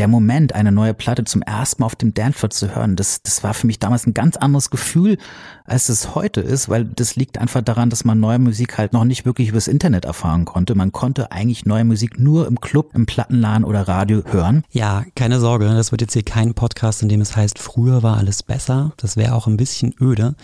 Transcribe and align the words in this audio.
der 0.00 0.08
Moment, 0.08 0.54
eine 0.54 0.72
neue 0.72 0.94
Platte 0.94 1.24
zum 1.24 1.42
ersten 1.42 1.82
Mal 1.82 1.86
auf 1.86 1.94
dem 1.94 2.14
Danford 2.14 2.54
zu 2.54 2.74
hören, 2.74 2.96
das, 2.96 3.20
das 3.22 3.44
war 3.44 3.52
für 3.52 3.66
mich 3.66 3.80
damals 3.80 4.06
ein 4.06 4.14
ganz 4.14 4.38
anderes 4.38 4.70
Gefühl, 4.70 5.18
als 5.66 5.90
es 5.90 6.14
heute 6.14 6.40
ist, 6.40 6.70
weil 6.70 6.86
das 6.86 7.16
liegt 7.16 7.36
einfach 7.36 7.60
daran, 7.60 7.90
dass 7.90 8.06
man 8.06 8.18
neue 8.18 8.38
Musik 8.38 8.78
halt 8.78 8.94
noch 8.94 9.04
nicht 9.04 9.26
wirklich 9.26 9.50
übers 9.50 9.68
Internet 9.68 10.06
erfahren 10.06 10.46
konnte. 10.46 10.74
Man 10.74 10.90
konnte 10.90 11.32
eigentlich 11.32 11.66
neue 11.66 11.84
Musik 11.84 12.18
nur 12.18 12.46
im 12.46 12.62
Club, 12.62 12.94
im 12.94 13.04
Plattenladen 13.04 13.62
oder 13.62 13.88
Radio 13.88 14.22
hören. 14.24 14.64
Ja, 14.70 15.04
keine 15.16 15.38
Sorge, 15.38 15.66
das 15.66 15.92
wird 15.92 16.00
jetzt 16.00 16.14
hier 16.14 16.22
kein 16.24 16.54
Podcast, 16.54 17.02
in 17.02 17.10
dem 17.10 17.20
es 17.20 17.36
heißt, 17.36 17.58
früher 17.58 18.02
war 18.02 18.16
alles 18.16 18.42
besser. 18.42 18.92
Das 18.96 19.18
wäre 19.18 19.34
auch 19.34 19.48
ein 19.48 19.58
bisschen 19.58 19.94
öde. 20.00 20.34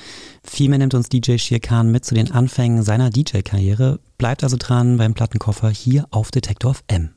Vielmehr 0.45 0.81
nimmt 0.81 0.93
uns 0.93 1.09
DJ 1.09 1.39
Shir 1.39 1.61
Khan 1.61 1.91
mit 1.91 2.05
zu 2.05 2.15
den 2.15 2.31
Anfängen 2.31 2.83
seiner 2.83 3.09
DJ-Karriere. 3.09 4.01
Bleibt 4.19 4.45
also 4.45 4.59
dran 4.59 4.99
beim 4.99 5.15
Plattenkoffer 5.15 5.71
hier 5.71 6.05
auf 6.11 6.31
Detektor 6.31 6.75
FM. 6.75 7.09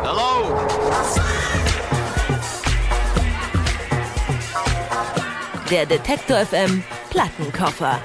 Hello! 0.00 0.65
Der 5.70 5.84
Detektor 5.84 6.36
FM 6.46 6.84
Plattenkoffer. 7.10 8.00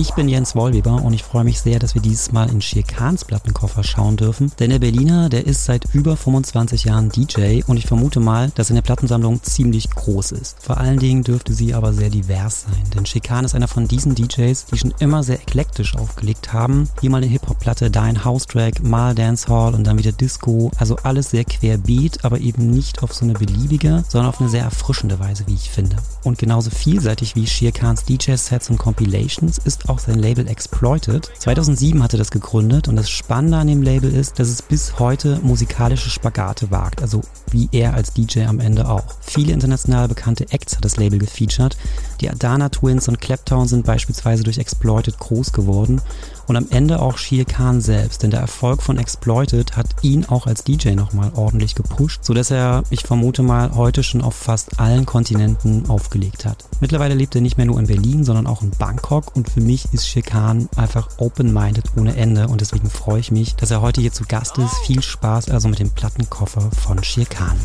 Ich 0.00 0.14
bin 0.14 0.30
Jens 0.30 0.56
Wollweber 0.56 1.02
und 1.02 1.12
ich 1.12 1.22
freue 1.22 1.44
mich 1.44 1.60
sehr, 1.60 1.78
dass 1.78 1.94
wir 1.94 2.00
dieses 2.00 2.32
Mal 2.32 2.48
in 2.48 2.62
Schirkans 2.62 3.26
Plattenkoffer 3.26 3.84
schauen 3.84 4.16
dürfen. 4.16 4.50
Denn 4.58 4.70
der 4.70 4.78
Berliner, 4.78 5.28
der 5.28 5.46
ist 5.46 5.66
seit 5.66 5.94
über 5.94 6.16
25 6.16 6.84
Jahren 6.84 7.10
DJ 7.10 7.60
und 7.66 7.76
ich 7.76 7.84
vermute 7.84 8.18
mal, 8.18 8.50
dass 8.54 8.68
seine 8.68 8.80
Plattensammlung 8.80 9.42
ziemlich 9.42 9.90
groß 9.90 10.32
ist. 10.32 10.56
Vor 10.62 10.78
allen 10.78 10.98
Dingen 10.98 11.22
dürfte 11.22 11.52
sie 11.52 11.74
aber 11.74 11.92
sehr 11.92 12.08
divers 12.08 12.62
sein. 12.62 12.82
Denn 12.94 13.04
Schirkan 13.04 13.44
ist 13.44 13.54
einer 13.54 13.68
von 13.68 13.88
diesen 13.88 14.14
DJs, 14.14 14.64
die 14.72 14.78
schon 14.78 14.94
immer 15.00 15.22
sehr 15.22 15.38
eklektisch 15.38 15.94
aufgelegt 15.94 16.54
haben. 16.54 16.88
Hier 17.02 17.10
mal 17.10 17.18
eine 17.18 17.26
Hip-Hop-Platte, 17.26 17.90
da 17.90 18.04
ein 18.04 18.24
House-Track, 18.24 18.82
mal 18.82 19.14
Dancehall 19.14 19.74
und 19.74 19.86
dann 19.86 19.98
wieder 19.98 20.12
Disco. 20.12 20.70
Also 20.78 20.96
alles 21.02 21.28
sehr 21.28 21.44
querbeet, 21.44 22.24
aber 22.24 22.40
eben 22.40 22.70
nicht 22.70 23.02
auf 23.02 23.12
so 23.12 23.26
eine 23.26 23.34
beliebige, 23.34 24.02
sondern 24.08 24.30
auf 24.30 24.40
eine 24.40 24.48
sehr 24.48 24.64
erfrischende 24.64 25.18
Weise, 25.18 25.44
wie 25.46 25.54
ich 25.56 25.68
finde. 25.68 25.96
Und 26.24 26.38
genauso 26.38 26.70
vielseitig 26.70 27.36
wie 27.36 27.46
Shirkans 27.46 28.04
DJ-Sets 28.04 28.70
und 28.70 28.78
Compilations 28.78 29.58
ist 29.58 29.89
auch 29.90 29.98
sein 29.98 30.18
Label 30.18 30.46
Exploited. 30.46 31.30
2007 31.38 32.02
hat 32.02 32.14
er 32.14 32.18
das 32.18 32.30
gegründet 32.30 32.86
und 32.86 32.94
das 32.94 33.10
Spannende 33.10 33.58
an 33.58 33.66
dem 33.66 33.82
Label 33.82 34.14
ist, 34.14 34.38
dass 34.38 34.48
es 34.48 34.62
bis 34.62 34.98
heute 35.00 35.40
musikalische 35.42 36.10
Spagate 36.10 36.70
wagt, 36.70 37.02
also 37.02 37.22
wie 37.50 37.68
er 37.72 37.94
als 37.94 38.12
DJ 38.12 38.44
am 38.44 38.60
Ende 38.60 38.88
auch. 38.88 39.16
Viele 39.20 39.52
international 39.52 40.06
bekannte 40.06 40.46
Acts 40.52 40.76
hat 40.76 40.84
das 40.84 40.96
Label 40.96 41.18
gefeatured. 41.18 41.76
Die 42.20 42.30
Adana 42.30 42.68
Twins 42.68 43.08
und 43.08 43.20
Claptown 43.20 43.66
sind 43.66 43.84
beispielsweise 43.84 44.44
durch 44.44 44.58
Exploited 44.58 45.18
groß 45.18 45.52
geworden 45.52 46.00
und 46.46 46.56
am 46.56 46.66
Ende 46.70 47.00
auch 47.00 47.18
Shir 47.18 47.44
Khan 47.44 47.80
selbst, 47.80 48.22
denn 48.22 48.30
der 48.30 48.40
Erfolg 48.40 48.82
von 48.82 48.98
Exploited 48.98 49.76
hat 49.76 49.86
ihn 50.02 50.24
auch 50.26 50.46
als 50.46 50.64
DJ 50.64 50.90
nochmal 50.90 51.32
ordentlich 51.34 51.74
gepusht, 51.74 52.24
sodass 52.24 52.50
er, 52.50 52.82
ich 52.90 53.02
vermute 53.02 53.42
mal, 53.42 53.74
heute 53.74 54.02
schon 54.02 54.22
auf 54.22 54.34
fast 54.34 54.80
allen 54.80 55.06
Kontinenten 55.06 55.88
aufgelegt 55.88 56.44
hat. 56.44 56.64
Mittlerweile 56.80 57.14
lebt 57.14 57.34
er 57.34 57.40
nicht 57.40 57.56
mehr 57.56 57.66
nur 57.66 57.78
in 57.78 57.86
Berlin, 57.86 58.24
sondern 58.24 58.46
auch 58.46 58.62
in 58.62 58.70
Bangkok 58.70 59.36
und 59.36 59.50
für 59.50 59.60
mich 59.60 59.86
ist 59.92 60.08
Shir 60.08 60.22
Khan 60.22 60.68
einfach 60.76 61.08
open-minded 61.18 61.84
ohne 61.96 62.16
Ende 62.16 62.48
und 62.48 62.60
deswegen 62.60 62.90
freue 62.90 63.20
ich 63.20 63.30
mich, 63.30 63.54
dass 63.56 63.70
er 63.70 63.80
heute 63.80 64.00
hier 64.00 64.12
zu 64.12 64.24
Gast 64.24 64.58
ist. 64.58 64.74
Viel 64.86 65.02
Spaß 65.02 65.50
also 65.50 65.68
mit 65.68 65.78
dem 65.78 65.90
Plattenkoffer 65.90 66.70
von 66.70 67.02
Shir 67.02 67.26
Khan. 67.26 67.56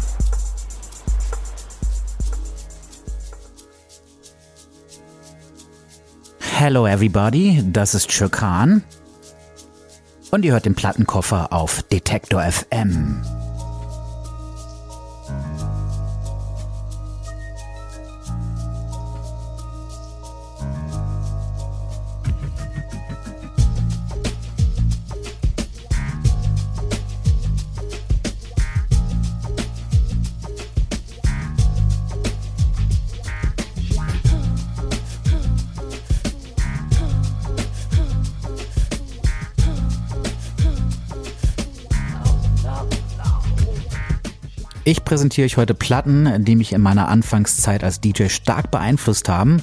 Hello 6.58 6.88
everybody, 6.88 7.62
das 7.66 7.94
ist 7.96 8.14
Schirkan 8.14 8.82
und 10.32 10.46
ihr 10.46 10.54
hört 10.54 10.66
den 10.66 10.74
Plattenkoffer 10.74 11.52
auf 11.52 11.84
Detektor 11.84 12.42
FM. 12.44 13.22
Ich 44.96 45.04
präsentiere 45.04 45.44
euch 45.44 45.58
heute 45.58 45.74
Platten, 45.74 46.46
die 46.46 46.56
mich 46.56 46.72
in 46.72 46.80
meiner 46.80 47.10
Anfangszeit 47.10 47.84
als 47.84 48.00
DJ 48.00 48.30
stark 48.30 48.72
beeinflusst 48.72 49.28
haben. 49.28 49.62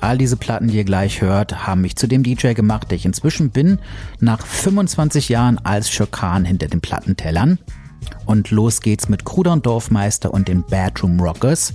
All 0.00 0.16
diese 0.16 0.38
Platten, 0.38 0.68
die 0.68 0.78
ihr 0.78 0.84
gleich 0.84 1.20
hört, 1.20 1.66
haben 1.66 1.82
mich 1.82 1.94
zu 1.94 2.06
dem 2.08 2.22
DJ 2.22 2.54
gemacht, 2.54 2.90
der 2.90 2.96
ich 2.96 3.04
inzwischen 3.04 3.50
bin, 3.50 3.80
nach 4.18 4.46
25 4.46 5.28
Jahren 5.28 5.58
als 5.58 5.90
Schokan 5.90 6.46
hinter 6.46 6.68
den 6.68 6.80
Plattentellern. 6.80 7.58
Und 8.24 8.50
los 8.50 8.80
geht's 8.80 9.10
mit 9.10 9.26
Kruder 9.26 9.52
und 9.52 9.66
Dorfmeister 9.66 10.32
und 10.32 10.48
den 10.48 10.64
Bedroom 10.64 11.20
Rockers, 11.20 11.74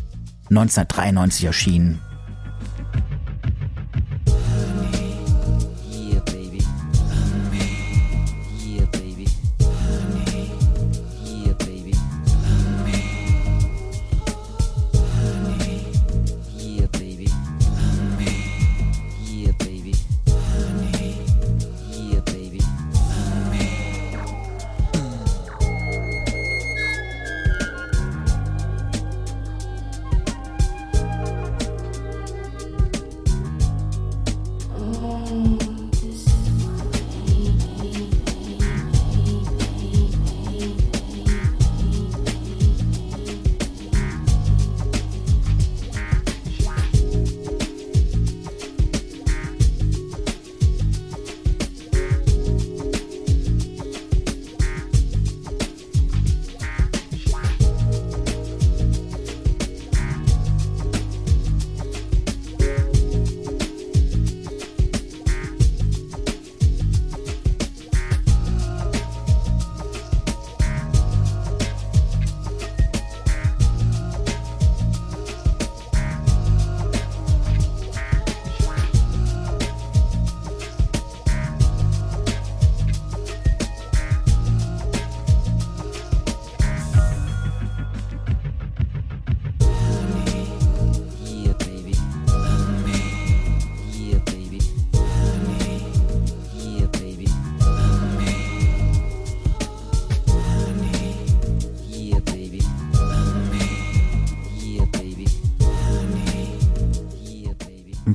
1993 0.49 1.45
erschienen. 1.45 1.99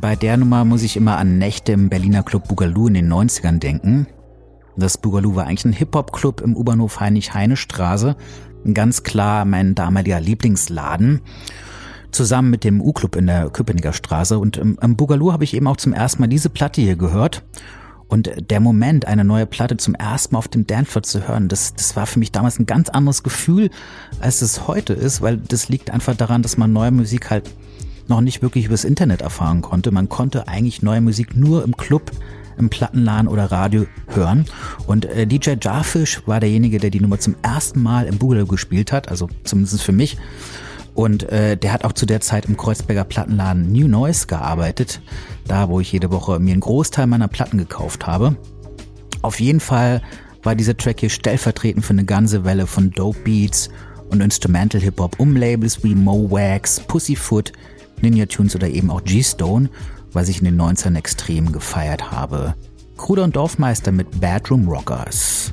Bei 0.03 0.17
der 0.17 0.37
Nummer 0.37 0.65
muss 0.65 0.83
ich 0.83 0.97
immer 0.97 1.17
an 1.17 1.39
Nächte 1.39 1.71
im 1.71 1.89
Berliner 1.89 2.25
Club 2.25 2.49
Boogaloo 2.49 2.89
in 2.89 2.95
den 2.95 3.11
90ern 3.11 3.61
denken. 3.61 4.09
Das 4.77 4.99
Boogaloo 4.99 5.37
war 5.37 5.47
eigentlich 5.47 5.65
ein 5.65 5.73
Hip-Hop-Club 5.73 6.41
im 6.41 6.57
U-Bahnhof 6.57 6.99
Heinrich-Heine-Straße. 6.99 8.17
Ganz 8.75 9.05
klar 9.05 9.45
mein 9.45 9.77
damaliger 9.77 10.19
Lieblingsladen. 10.19 11.21
Zusammen 12.11 12.51
mit 12.51 12.65
dem 12.65 12.81
U-Club 12.81 13.15
in 13.15 13.29
der 13.29 13.49
Köpenicker 13.51 13.93
Straße. 13.93 14.41
Und 14.41 14.57
im, 14.57 14.77
im 14.83 14.97
Boogaloo 14.97 15.33
habe 15.33 15.45
ich 15.45 15.55
eben 15.55 15.69
auch 15.69 15.77
zum 15.77 15.93
ersten 15.93 16.21
Mal 16.21 16.27
diese 16.27 16.51
Platte 16.51 16.81
hier 16.81 16.97
gehört. 16.97 17.45
Und 18.09 18.51
der 18.51 18.59
Moment, 18.59 19.07
eine 19.07 19.25
neue 19.25 19.47
Platte 19.47 19.77
zum 19.77 19.95
ersten 19.95 20.35
Mal 20.35 20.41
auf 20.41 20.49
dem 20.49 20.67
Danford 20.67 21.07
zu 21.07 21.29
hören, 21.29 21.47
das, 21.47 21.75
das 21.75 21.95
war 21.95 22.07
für 22.09 22.19
mich 22.19 22.33
damals 22.33 22.59
ein 22.59 22.67
ganz 22.67 22.89
anderes 22.89 23.23
Gefühl, 23.23 23.71
als 24.19 24.43
es 24.43 24.67
heute 24.67 24.95
ist, 24.95 25.23
weil 25.23 25.37
das 25.37 25.69
liegt 25.69 25.93
einfach 25.93 26.17
daran, 26.17 26.43
dass 26.43 26.57
man 26.57 26.73
neue 26.73 26.91
Musik 26.91 27.31
halt 27.31 27.49
noch 28.09 28.21
nicht 28.21 28.43
wirklich 28.43 28.67
übers 28.67 28.85
Internet 28.85 29.23
erfahren 29.23 29.63
konnte. 29.63 29.91
Man 29.91 30.09
konnte 30.09 30.49
eigentlich 30.49 30.83
neue 30.83 31.01
Musik 31.01 31.37
nur 31.37 31.65
im 31.65 31.77
Club, 31.77 32.11
im 32.59 32.71
Plattenladen 32.71 33.29
oder 33.29 33.51
Radio 33.51 33.87
hören. 34.09 34.45
Und 34.87 35.05
äh, 35.05 35.27
DJ 35.27 35.55
Jarfish 35.61 36.23
war 36.27 36.41
derjenige, 36.41 36.79
der 36.79 36.91
die 36.91 37.01
Nummer 37.01 37.19
zum 37.19 37.37
ersten 37.43 37.83
Mal 37.83 38.07
im 38.07 38.19
Boogaloo 38.19 38.47
gespielt 38.47 38.93
hat, 38.93 39.09
also 39.09 39.29
zumindest 39.45 39.83
für 39.83 39.93
mich. 39.93 40.19
Und 40.95 41.23
äh, 41.31 41.57
der 41.57 41.73
hat 41.73 41.85
auch 41.85 41.93
zu 41.93 42.05
der 42.05 42.21
Zeit 42.21 42.47
im 42.47 42.57
Kreuzberger 42.57 43.05
Plattenladen 43.05 43.73
New 43.73 43.89
Noise 43.89 44.27
gearbeitet, 44.27 45.01
da 45.47 45.69
wo 45.69 45.81
ich 45.81 45.91
jede 45.91 46.11
Woche 46.11 46.39
mir 46.39 46.53
einen 46.53 46.61
Großteil 46.61 47.07
meiner 47.07 47.29
Platten 47.29 47.57
gekauft 47.57 48.07
habe. 48.07 48.37
Auf 49.23 49.41
jeden 49.41 49.61
Fall 49.61 50.03
war 50.43 50.55
dieser 50.55 50.77
Track 50.77 51.01
hier 51.01 51.09
stellvertretend 51.09 51.85
für 51.85 51.93
eine 51.93 52.05
ganze 52.05 52.45
Welle 52.45 52.67
von 52.67 52.91
Dope 52.91 53.21
Beats 53.21 53.71
und 54.11 54.21
Instrumental 54.21 54.81
Hip-Hop 54.81 55.19
um 55.19 55.37
Labels 55.37 55.83
wie 55.83 55.95
Mo 55.95 56.31
Wax, 56.31 56.81
Pussyfoot, 56.81 57.53
Ninja 58.03 58.27
Tunes 58.27 58.55
oder 58.55 58.69
eben 58.69 58.91
auch 58.91 59.05
G-Stone, 59.05 59.71
was 60.13 60.29
ich 60.29 60.39
in 60.39 60.45
den 60.45 60.61
90ern 60.61 60.97
extrem 60.97 61.53
gefeiert 61.53 62.11
habe. 62.11 62.55
Kruder 62.97 63.25
und 63.25 63.37
Dorfmeister 63.37 63.93
mit 63.93 64.21
Bedroom 64.21 64.69
Rockers. 64.69 65.53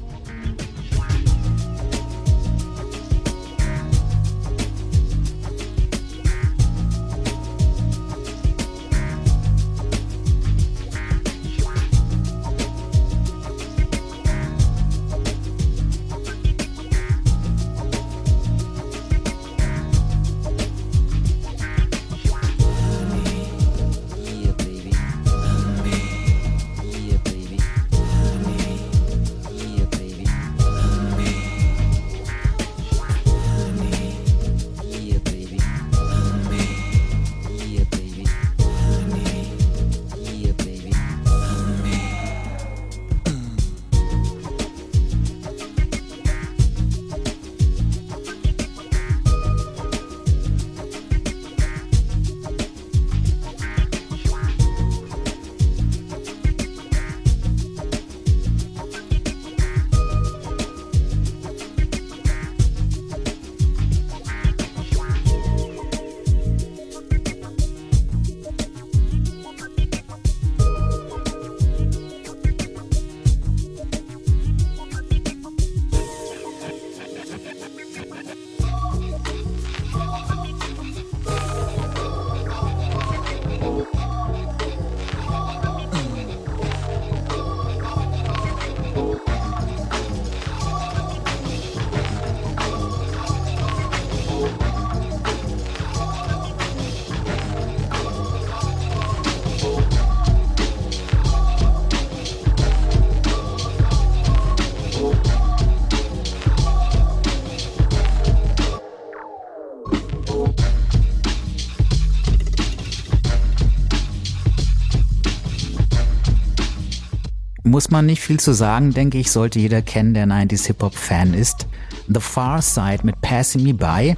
Muss 117.69 117.91
man 117.91 118.07
nicht 118.07 118.21
viel 118.21 118.39
zu 118.39 118.51
sagen, 118.51 118.95
denke 118.95 119.19
ich, 119.19 119.29
sollte 119.29 119.59
jeder 119.59 119.83
kennen, 119.83 120.15
der 120.15 120.25
90s 120.25 120.65
Hip-Hop-Fan 120.65 121.35
ist. 121.35 121.67
The 122.07 122.19
Far 122.19 122.63
Side 122.63 123.01
mit 123.03 123.21
Passing 123.21 123.61
Me 123.61 123.75
By. 123.75 124.17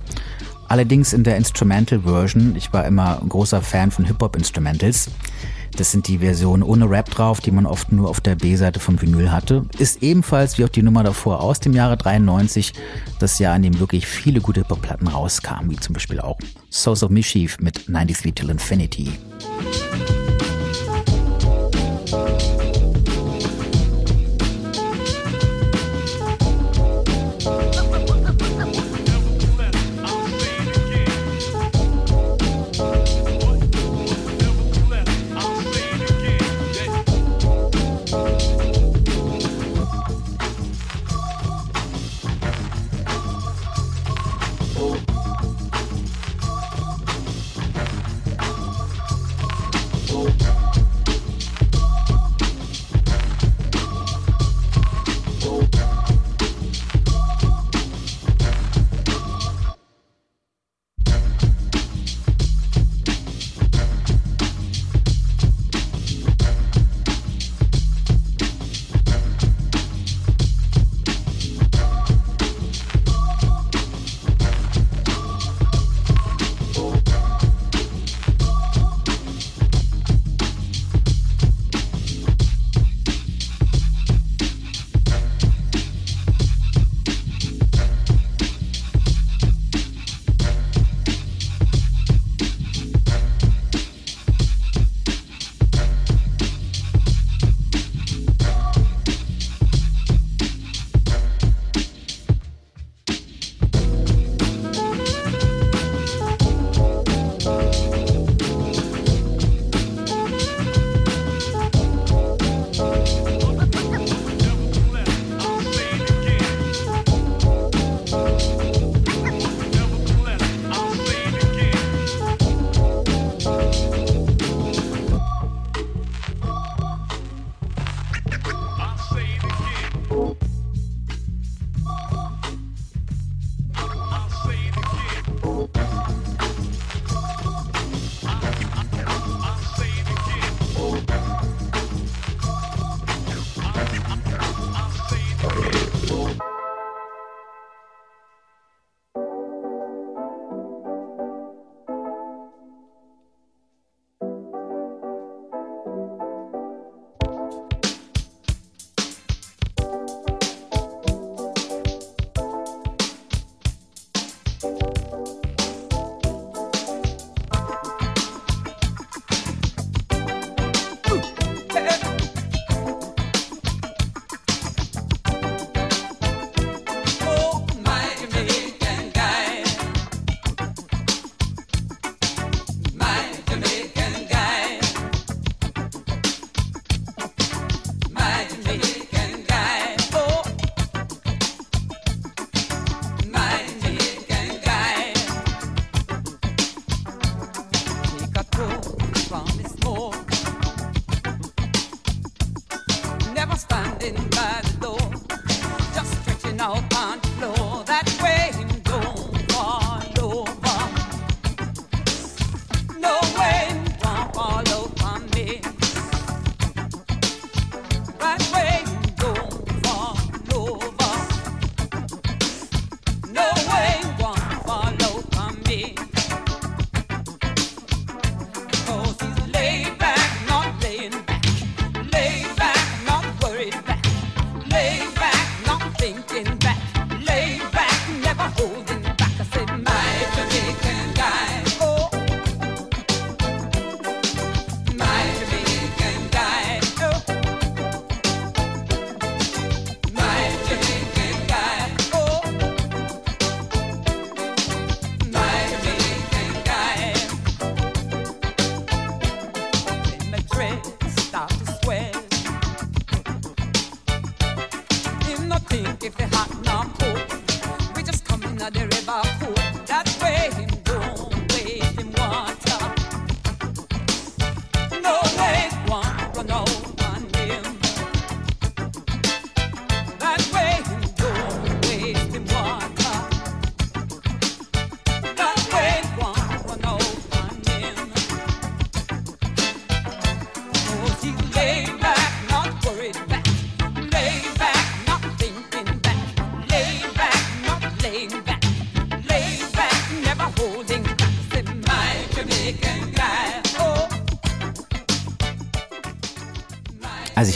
Allerdings 0.70 1.12
in 1.12 1.26
der 1.26 1.36
Instrumental 1.36 2.00
Version. 2.00 2.56
Ich 2.56 2.72
war 2.72 2.86
immer 2.86 3.22
ein 3.22 3.28
großer 3.28 3.62
Fan 3.62 3.92
von 3.92 4.06
Hip-Hop-Instrumentals. 4.06 5.10
Das 5.76 5.92
sind 5.92 6.08
die 6.08 6.20
Versionen 6.20 6.64
ohne 6.64 6.90
Rap 6.90 7.10
drauf, 7.10 7.42
die 7.42 7.52
man 7.52 7.66
oft 7.66 7.92
nur 7.92 8.10
auf 8.10 8.22
der 8.22 8.36
B-Seite 8.36 8.80
vom 8.80 9.02
Vinyl 9.02 9.34
hatte. 9.34 9.66
Ist 9.78 10.02
ebenfalls 10.02 10.58
wie 10.58 10.64
auch 10.64 10.70
die 10.70 10.82
Nummer 10.82 11.04
davor 11.04 11.42
aus 11.42 11.60
dem 11.60 11.74
Jahre 11.74 11.98
93, 11.98 12.72
das 13.20 13.38
Jahr, 13.38 13.58
in 13.58 13.64
dem 13.64 13.80
wirklich 13.82 14.08
viele 14.08 14.40
gute 14.40 14.62
Hip-Hop-Platten 14.62 15.10
rauskamen, 15.10 15.70
wie 15.70 15.76
zum 15.76 15.92
Beispiel 15.92 16.22
auch 16.22 16.38
Source 16.72 17.04
of 17.04 17.10
Mischief 17.10 17.58
mit 17.60 17.90
93 17.90 18.34
Till 18.34 18.50
Infinity. 18.50 19.12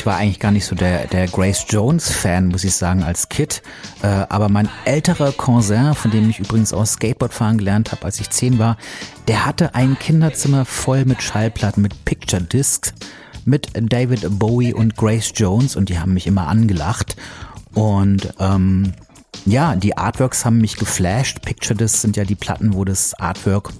Ich 0.05 0.07
war 0.07 0.17
eigentlich 0.17 0.39
gar 0.39 0.51
nicht 0.51 0.67
so 0.67 0.75
der, 0.75 1.07
der 1.07 1.25
Grace 1.25 1.65
Jones-Fan, 1.67 2.50
muss 2.50 2.63
ich 2.63 2.75
sagen, 2.75 3.01
als 3.01 3.27
Kid. 3.27 3.63
Äh, 4.03 4.05
aber 4.29 4.50
mein 4.50 4.69
älterer 4.85 5.31
Cousin, 5.31 5.95
von 5.95 6.12
dem 6.12 6.29
ich 6.29 6.38
übrigens 6.38 6.74
auch 6.74 6.85
Skateboardfahren 6.85 7.57
gelernt 7.57 7.91
habe, 7.91 8.05
als 8.05 8.19
ich 8.19 8.29
zehn 8.29 8.59
war, 8.59 8.77
der 9.27 9.47
hatte 9.47 9.74
ein 9.74 9.97
Kinderzimmer 9.97 10.63
voll 10.65 11.05
mit 11.05 11.24
Schallplatten, 11.24 11.81
mit 11.81 12.05
Picture 12.05 12.43
Discs, 12.43 12.93
mit 13.45 13.69
David 13.74 14.38
Bowie 14.38 14.75
und 14.75 14.95
Grace 14.95 15.31
Jones 15.35 15.75
und 15.75 15.89
die 15.89 15.97
haben 15.97 16.13
mich 16.13 16.27
immer 16.27 16.50
angelacht. 16.50 17.15
Und 17.74 18.31
ähm, 18.39 18.93
ja, 19.47 19.75
die 19.75 19.97
Artworks 19.97 20.45
haben 20.45 20.59
mich 20.59 20.75
geflasht. 20.75 21.41
Picture 21.41 21.75
Discs 21.75 22.03
sind 22.03 22.15
ja 22.15 22.25
die 22.25 22.35
Platten, 22.35 22.75
wo 22.75 22.85
das 22.85 23.15
Artwork 23.15 23.74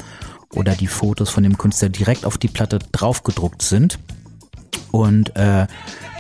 oder 0.56 0.74
die 0.74 0.88
Fotos 0.88 1.30
von 1.30 1.44
dem 1.44 1.60
Künstler 1.60 1.90
direkt 1.90 2.26
auf 2.26 2.40
die 2.40 2.48
Platte 2.48 2.80
draufgedruckt 2.94 3.62
sind. 3.62 4.00
Und 4.96 5.36
äh, 5.36 5.68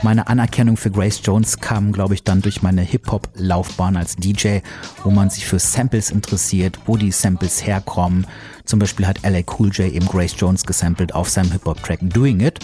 meine 0.03 0.27
Anerkennung 0.27 0.75
für 0.75 0.91
Grace 0.91 1.21
Jones 1.23 1.61
kam, 1.61 1.93
glaube 1.93 2.13
ich, 2.13 2.25
dann 2.25 2.41
durch 2.41 2.61
meine 2.61 2.81
Hip-Hop-Laufbahn 2.81 3.95
als 3.95 4.17
DJ, 4.17 4.59
wo 5.01 5.11
man 5.11 5.29
sich 5.29 5.45
für 5.45 5.59
Samples 5.59 6.11
interessiert, 6.11 6.77
wo 6.85 6.97
die 6.97 7.11
Samples 7.13 7.65
herkommen. 7.65 8.27
Zum 8.65 8.79
Beispiel 8.79 9.07
hat 9.07 9.21
LA 9.23 9.43
Cool 9.57 9.69
J 9.69 9.93
eben 9.93 10.05
Grace 10.07 10.35
Jones 10.37 10.65
gesampelt 10.65 11.15
auf 11.15 11.29
seinem 11.29 11.53
Hip-Hop-Track 11.53 11.99
Doing 12.01 12.41
It. 12.41 12.59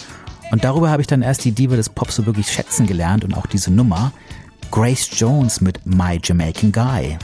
Und 0.51 0.65
darüber 0.65 0.89
habe 0.89 1.01
ich 1.01 1.07
dann 1.07 1.21
erst 1.21 1.45
die 1.45 1.53
Diva 1.53 1.77
des 1.77 1.87
Pops 1.87 2.17
so 2.17 2.25
wirklich 2.25 2.51
schätzen 2.51 2.87
gelernt 2.87 3.23
und 3.23 3.33
auch 3.33 3.45
diese 3.45 3.71
Nummer. 3.71 4.11
Grace 4.69 5.07
Jones 5.13 5.61
mit 5.61 5.85
My 5.85 6.19
Jamaican 6.21 6.73
Guy. 6.73 7.17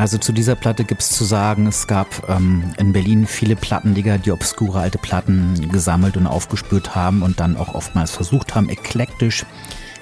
Also 0.00 0.16
zu 0.16 0.32
dieser 0.32 0.54
Platte 0.54 0.84
gibt 0.84 1.02
es 1.02 1.10
zu 1.10 1.24
sagen, 1.24 1.66
es 1.66 1.86
gab 1.86 2.26
ähm, 2.30 2.72
in 2.78 2.94
Berlin 2.94 3.26
viele 3.26 3.54
Plattendigger, 3.54 4.16
die 4.16 4.32
obskure 4.32 4.80
alte 4.80 4.96
Platten 4.96 5.68
gesammelt 5.70 6.16
und 6.16 6.26
aufgespürt 6.26 6.94
haben 6.94 7.20
und 7.20 7.38
dann 7.38 7.58
auch 7.58 7.74
oftmals 7.74 8.10
versucht 8.10 8.54
haben, 8.54 8.70
eklektisch 8.70 9.44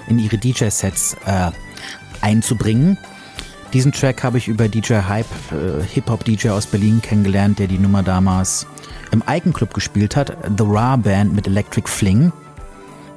in 0.06 0.20
ihre 0.20 0.38
DJ-Sets 0.38 1.16
äh, 1.26 1.50
einzubringen. 2.20 2.96
Diesen 3.72 3.90
Track 3.90 4.22
habe 4.22 4.38
ich 4.38 4.46
über 4.46 4.68
DJ 4.68 5.00
Hype, 5.08 5.26
äh, 5.50 5.82
Hip-Hop-DJ 5.82 6.50
aus 6.50 6.66
Berlin 6.66 7.02
kennengelernt, 7.02 7.58
der 7.58 7.66
die 7.66 7.78
Nummer 7.78 8.04
damals 8.04 8.68
im 9.10 9.24
Icon-Club 9.28 9.74
gespielt 9.74 10.14
hat. 10.14 10.36
The 10.56 10.62
Raw 10.62 10.96
Band 10.96 11.34
mit 11.34 11.48
Electric 11.48 11.90
Fling. 11.90 12.32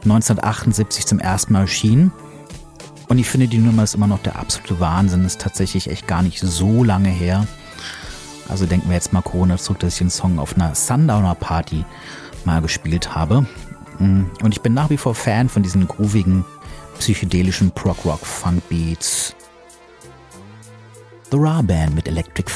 1978 0.03 1.05
zum 1.05 1.19
ersten 1.19 1.53
Mal 1.53 1.61
erschienen. 1.61 2.11
Und 3.11 3.19
ich 3.19 3.27
finde, 3.27 3.49
die 3.49 3.57
Nummer 3.57 3.83
ist 3.83 3.93
immer 3.93 4.07
noch 4.07 4.23
der 4.23 4.37
absolute 4.37 4.79
Wahnsinn. 4.79 5.25
Ist 5.25 5.41
tatsächlich 5.41 5.89
echt 5.89 6.07
gar 6.07 6.21
nicht 6.21 6.39
so 6.39 6.81
lange 6.81 7.09
her. 7.09 7.45
Also 8.47 8.65
denken 8.65 8.87
wir 8.87 8.95
jetzt 8.95 9.11
mal 9.11 9.21
Corona 9.21 9.57
zurück, 9.57 9.79
dass 9.79 9.95
ich 9.95 9.99
den 9.99 10.09
Song 10.09 10.39
auf 10.39 10.55
einer 10.55 10.75
Sundowner 10.75 11.35
Party 11.35 11.83
mal 12.45 12.61
gespielt 12.61 13.13
habe. 13.13 13.45
Mm, 13.99 14.27
und 14.41 14.53
ich 14.53 14.61
bin 14.61 14.73
nach 14.73 14.89
wie 14.89 14.95
vor 14.95 15.13
Fan 15.13 15.49
von 15.49 15.61
diesen 15.61 15.89
groovigen, 15.89 16.45
psychedelischen 16.99 17.71
Prog-Rock-Funk-Beats. 17.71 19.35
The 21.31 21.37
Raw 21.37 21.61
Band 21.61 21.93
mit 21.93 22.07
Electric 22.07 22.49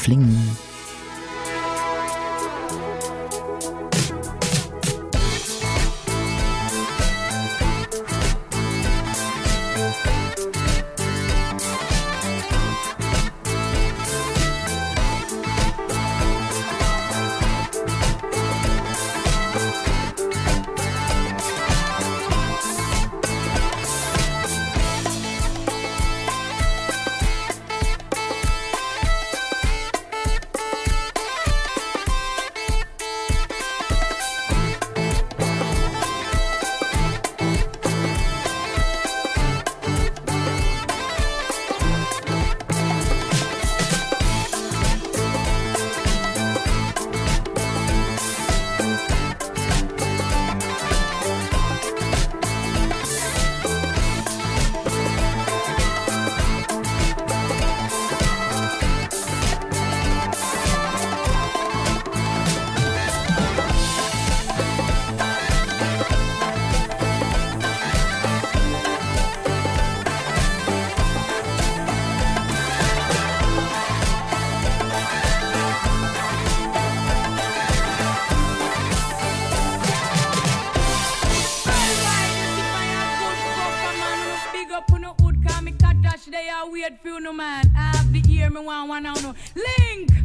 no 87.26 87.32
man. 87.32 87.68
I 87.76 87.96
have 87.96 88.12
the 88.12 88.22
ear, 88.32 88.50
me 88.50 88.60
want 88.60 88.88
one 88.88 89.02
now 89.02 89.14
no. 89.14 89.34
Link! 89.56 90.15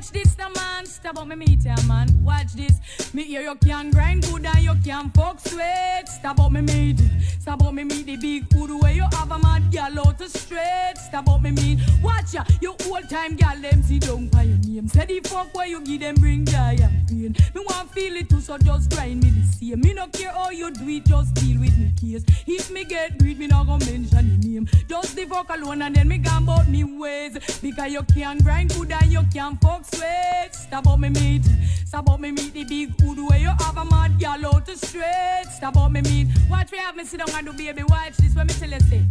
Watch 0.00 0.12
this, 0.12 0.34
the 0.34 0.48
man. 0.56 0.86
Stop 0.86 1.18
on 1.18 1.28
me 1.28 1.36
meet 1.36 1.62
ya, 1.62 1.76
man. 1.86 2.08
Watch 2.24 2.54
this. 2.54 2.80
Me 3.12 3.22
hear 3.22 3.42
you 3.42 3.54
can 3.56 3.90
grind 3.90 4.22
good 4.22 4.46
and 4.46 4.60
you 4.60 4.74
can 4.82 5.10
fuck 5.10 5.38
sweat. 5.40 6.08
Stop 6.08 6.40
on 6.40 6.54
me 6.54 6.62
meet. 6.62 7.02
Stop 7.38 7.62
on 7.64 7.74
me 7.74 7.84
meet 7.84 8.06
the 8.06 8.16
big 8.16 8.50
hood 8.50 8.70
where 8.80 8.92
you 8.92 9.04
have 9.12 9.30
a 9.30 9.38
mad 9.38 9.70
gal 9.70 9.98
out 10.00 10.16
to 10.16 10.26
straight. 10.30 10.94
Stop 10.96 11.28
on 11.28 11.42
me 11.42 11.50
meet. 11.50 11.80
Watch 12.02 12.32
ya, 12.32 12.44
you 12.62 12.74
old 12.86 13.10
time 13.10 13.36
gal 13.36 13.60
them 13.60 13.82
see 13.82 13.98
don't 13.98 14.30
buy 14.32 14.44
your 14.44 14.56
name. 14.58 14.88
Say 14.88 15.04
the 15.04 15.20
fuck 15.20 15.54
where 15.54 15.66
you 15.66 15.82
give 15.82 16.00
them 16.00 16.14
bring 16.14 16.46
joy 16.46 16.78
and 16.80 17.06
pain. 17.06 17.36
Me 17.54 17.62
want 17.68 17.90
feel 17.92 18.16
it 18.16 18.30
too, 18.30 18.40
so 18.40 18.56
just 18.56 18.90
grind 18.90 19.22
me 19.22 19.28
the 19.28 19.42
same. 19.52 19.80
Me 19.82 19.92
no 19.92 20.06
care 20.06 20.32
how 20.32 20.48
you 20.48 20.70
do 20.70 20.88
it, 20.88 21.04
just 21.04 21.34
deal 21.34 21.60
with 21.60 21.76
me 21.76 21.92
case. 22.00 22.24
If 22.46 22.70
me 22.70 22.84
get 22.84 23.18
greed, 23.18 23.38
me 23.38 23.48
not 23.48 23.66
gonna 23.66 23.84
mention 23.84 24.40
your 24.40 24.50
name. 24.50 24.68
Just 24.88 25.14
the 25.14 25.26
fuck 25.26 25.50
alone 25.50 25.82
and 25.82 25.94
then 25.94 26.08
me 26.08 26.18
gone 26.18 26.44
about 26.44 26.68
me 26.68 26.84
ways. 26.84 27.34
Because 27.60 27.92
you 27.92 28.02
can 28.14 28.38
grind 28.38 28.72
good 28.74 28.92
and 28.92 29.12
you 29.12 29.22
can 29.32 29.56
fuck 29.58 29.84
Stop 30.52 30.86
about 30.86 31.00
me 31.00 31.08
meat. 31.10 31.46
About 31.92 32.20
me 32.20 32.30
meat 32.30 32.54
the 32.54 32.64
big 32.64 32.96
food 32.98 33.18
where 33.18 33.38
you 33.38 33.48
have 33.48 33.76
a 33.76 33.84
mad 33.84 34.18
gal 34.18 34.46
out 34.46 34.68
street. 34.68 35.44
Stop 35.50 35.74
about 35.74 35.92
me 35.92 36.00
meat. 36.02 36.28
Watch 36.48 36.72
me 36.72 36.78
have 36.78 36.96
me 36.96 37.04
sit 37.04 37.18
down 37.18 37.28
and 37.36 37.46
do 37.46 37.52
baby 37.52 37.82
watch 37.82 38.16
this 38.16 38.34
when 38.34 38.46
me 38.46 38.54
tell 38.54 38.70
you 38.70 38.80
say. 38.80 39.04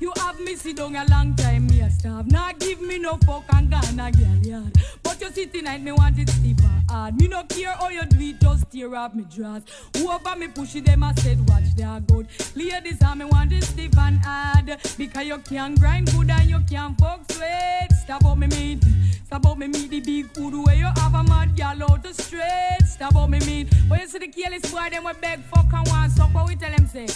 You 0.00 0.12
have 0.16 0.38
me 0.40 0.54
sit 0.56 0.76
down 0.76 0.96
a 0.96 1.04
long 1.06 1.34
time 1.36 1.66
me 1.68 1.80
a 1.80 1.90
stop. 1.90 2.26
Not 2.26 2.58
give 2.58 2.80
me 2.82 2.98
no 2.98 3.16
fuck 3.24 3.44
and 3.54 3.70
gone 3.70 4.00
a 4.00 4.10
gal 4.10 4.36
yard. 4.42 4.76
But 5.02 5.20
you 5.20 5.30
sit 5.30 5.54
tonight 5.54 5.82
me 5.82 5.92
want 5.92 6.18
it 6.18 6.28
stiff 6.28 6.58
hard. 6.88 7.18
Me 7.18 7.28
no 7.28 7.44
care 7.44 7.72
how 7.72 7.88
you 7.88 8.04
do 8.04 8.18
it 8.20 8.40
just 8.40 8.70
tear 8.70 8.94
up 8.94 9.14
me 9.14 9.24
dress. 9.34 9.62
Whoever 9.96 10.36
me 10.36 10.48
push 10.48 10.74
it 10.74 10.84
them 10.84 11.04
I 11.04 11.14
said 11.14 11.48
watch 11.48 11.74
that 11.76 12.06
good. 12.08 12.26
Ladies 12.56 13.00
how 13.00 13.14
me 13.14 13.24
want 13.24 13.52
it 13.52 13.64
stiff 13.64 13.96
and 13.96 14.18
hard. 14.18 14.76
Because 14.98 15.26
you 15.26 15.38
can 15.38 15.76
grind 15.76 16.12
good 16.12 16.30
and 16.30 16.50
you 16.50 16.60
can 16.68 16.94
fuck 16.96 17.30
sweet. 17.30 17.88
Stop 18.02 18.20
about 18.22 18.38
me 18.38 18.48
meat. 18.48 18.84
Stop 19.24 19.44
about 19.44 19.58
me 19.58 19.68
meat 19.68 19.88
the 19.88 20.00
big 20.00 20.23
food 20.28 20.54
where 20.64 20.74
you 20.74 20.84
have 20.84 21.14
a 21.14 21.22
mad 21.24 21.56
gal 21.56 21.82
out 21.82 22.02
the 22.02 22.12
street. 22.12 22.86
Stop 22.86 23.12
about 23.12 23.30
me 23.30 23.38
meat. 23.40 23.74
When 23.88 24.00
you 24.00 24.06
see 24.06 24.18
the 24.18 24.28
careless 24.28 24.70
boy 24.70 24.88
them 24.90 25.04
we 25.04 25.12
beg 25.20 25.40
fuck 25.44 25.72
and 25.72 25.86
want 25.88 26.12
suck. 26.12 26.32
But 26.32 26.46
we 26.46 26.56
tell 26.56 26.70
them 26.70 26.86
say, 26.86 27.06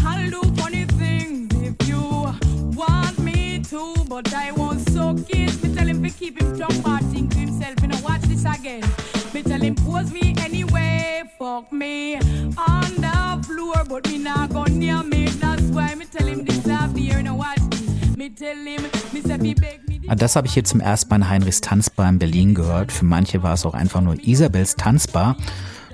I'll 0.00 0.30
do 0.30 0.42
funny 0.54 0.84
things 0.84 1.54
if 1.56 1.88
you 1.88 2.02
want 2.76 3.18
me 3.18 3.60
to. 3.70 3.94
But 4.08 4.32
I 4.34 4.52
won't 4.52 4.80
suck 4.90 5.18
it. 5.30 5.62
Me 5.62 5.74
tell 5.74 5.86
him 5.86 6.02
to 6.02 6.10
keep 6.10 6.40
him 6.40 6.54
strong 6.54 6.82
parting 6.82 7.28
to 7.28 7.38
himself. 7.38 7.74
You 7.82 7.88
know 7.88 8.00
watch 8.02 8.22
this 8.22 8.44
again. 8.44 8.84
Me 9.32 9.42
tell 9.42 9.60
him 9.60 9.74
pose 9.74 10.12
me 10.12 10.34
anyway. 10.38 11.22
Fuck 11.38 11.72
me 11.72 12.16
on 12.16 12.90
the 13.06 13.44
floor. 13.46 13.84
But 13.88 14.08
me 14.08 14.18
not 14.18 14.52
go 14.52 14.64
near 14.64 15.02
me. 15.02 15.28
That's 15.28 15.62
why 15.64 15.94
me 15.94 16.04
tell 16.04 16.26
him 16.26 16.44
this 16.44 16.64
here. 16.96 17.16
You 17.16 17.22
know 17.22 17.34
watch 17.34 17.64
Ah, 19.56 19.83
das 20.08 20.36
habe 20.36 20.46
ich 20.46 20.54
hier 20.54 20.64
zum 20.64 20.80
ersten 20.80 21.10
Mal 21.10 21.16
in 21.16 21.28
Heinrichs 21.28 21.60
Tanzbar 21.60 22.08
in 22.08 22.18
Berlin 22.18 22.54
gehört. 22.54 22.92
Für 22.92 23.04
manche 23.04 23.42
war 23.42 23.54
es 23.54 23.64
auch 23.64 23.74
einfach 23.74 24.00
nur 24.00 24.16
Isabels 24.26 24.76
Tanzbar. 24.76 25.36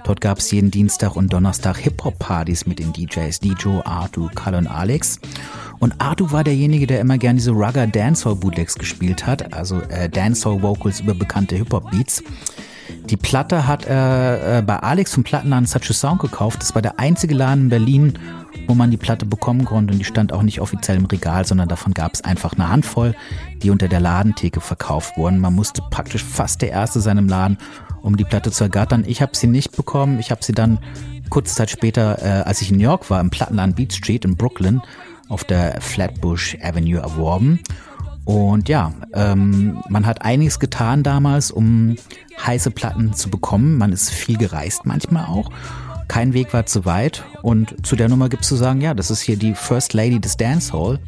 Dort 0.04 0.20
gab 0.20 0.38
es 0.38 0.50
jeden 0.50 0.70
Dienstag 0.70 1.14
und 1.14 1.32
Donnerstag 1.32 1.76
Hip-Hop-Partys 1.78 2.66
mit 2.66 2.78
den 2.78 2.92
DJs 2.92 3.38
Dijo, 3.40 3.82
Artu, 3.84 4.28
Kalle 4.34 4.58
und 4.58 4.66
Alex. 4.66 5.20
Und 5.78 6.00
Artu 6.00 6.32
war 6.32 6.44
derjenige, 6.44 6.86
der 6.86 7.00
immer 7.00 7.18
gern 7.18 7.36
diese 7.36 7.52
Rugger 7.52 7.86
Dancehall 7.86 8.36
Bootlegs 8.36 8.74
gespielt 8.74 9.26
hat, 9.26 9.52
also 9.52 9.80
äh, 9.82 10.08
Dancehall 10.08 10.62
Vocals 10.62 11.00
über 11.00 11.14
bekannte 11.14 11.56
Hip-Hop-Beats. 11.56 12.22
Die 13.10 13.16
Platte 13.16 13.66
hat 13.66 13.86
er 13.86 14.58
äh, 14.58 14.62
bei 14.62 14.76
Alex 14.76 15.14
vom 15.14 15.24
Plattenladen 15.24 15.66
Such 15.66 15.90
a 15.90 15.92
Sound 15.92 16.20
gekauft. 16.20 16.62
Das 16.62 16.76
war 16.76 16.82
der 16.82 17.00
einzige 17.00 17.34
Laden 17.34 17.64
in 17.64 17.68
Berlin, 17.68 18.12
wo 18.68 18.74
man 18.74 18.92
die 18.92 18.96
Platte 18.96 19.26
bekommen 19.26 19.64
konnte 19.64 19.92
und 19.92 19.98
die 19.98 20.04
stand 20.04 20.32
auch 20.32 20.42
nicht 20.42 20.60
offiziell 20.60 20.96
im 20.96 21.06
Regal, 21.06 21.44
sondern 21.44 21.68
davon 21.68 21.92
gab 21.92 22.14
es 22.14 22.22
einfach 22.22 22.52
eine 22.52 22.68
Handvoll, 22.68 23.16
die 23.62 23.70
unter 23.70 23.88
der 23.88 23.98
Ladentheke 23.98 24.60
verkauft 24.60 25.16
wurden. 25.16 25.40
Man 25.40 25.54
musste 25.54 25.82
praktisch 25.90 26.22
fast 26.22 26.62
der 26.62 26.70
Erste 26.70 27.00
sein 27.00 27.18
im 27.18 27.28
Laden, 27.28 27.58
um 28.00 28.16
die 28.16 28.24
Platte 28.24 28.52
zu 28.52 28.62
ergattern. 28.62 29.02
Ich 29.04 29.20
habe 29.20 29.36
sie 29.36 29.48
nicht 29.48 29.76
bekommen. 29.76 30.20
Ich 30.20 30.30
habe 30.30 30.44
sie 30.44 30.52
dann 30.52 30.78
kurze 31.30 31.56
Zeit 31.56 31.70
später, 31.70 32.22
äh, 32.22 32.42
als 32.42 32.62
ich 32.62 32.70
in 32.70 32.76
New 32.76 32.84
York 32.84 33.10
war, 33.10 33.20
im 33.20 33.30
Plattenladen 33.30 33.74
Beat 33.74 33.92
Street 33.92 34.24
in 34.24 34.36
Brooklyn 34.36 34.82
auf 35.28 35.42
der 35.42 35.80
Flatbush 35.80 36.56
Avenue 36.62 37.00
erworben. 37.00 37.58
Und 38.30 38.68
ja, 38.68 38.92
ähm, 39.12 39.82
man 39.88 40.06
hat 40.06 40.22
einiges 40.22 40.60
getan 40.60 41.02
damals, 41.02 41.50
um 41.50 41.96
heiße 42.46 42.70
Platten 42.70 43.12
zu 43.12 43.28
bekommen. 43.28 43.76
Man 43.76 43.92
ist 43.92 44.10
viel 44.10 44.38
gereist 44.38 44.86
manchmal 44.86 45.26
auch. 45.26 45.50
Kein 46.06 46.32
Weg 46.32 46.52
war 46.52 46.64
zu 46.64 46.84
weit. 46.84 47.24
Und 47.42 47.84
zu 47.84 47.96
der 47.96 48.08
Nummer 48.08 48.28
gibt's 48.28 48.46
zu 48.46 48.54
sagen, 48.54 48.80
ja, 48.82 48.94
das 48.94 49.10
ist 49.10 49.20
hier 49.20 49.36
die 49.36 49.54
First 49.54 49.94
Lady 49.94 50.20
des 50.20 50.36
Dancehall. 50.36 51.00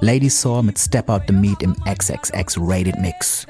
Lady 0.00 0.28
Saw 0.28 0.62
mit 0.62 0.78
Step 0.78 1.08
Out 1.08 1.26
the 1.26 1.32
Meat 1.32 1.62
im 1.62 1.74
XXX 1.84 2.56
Rated 2.58 2.98
Mix. 2.98 3.46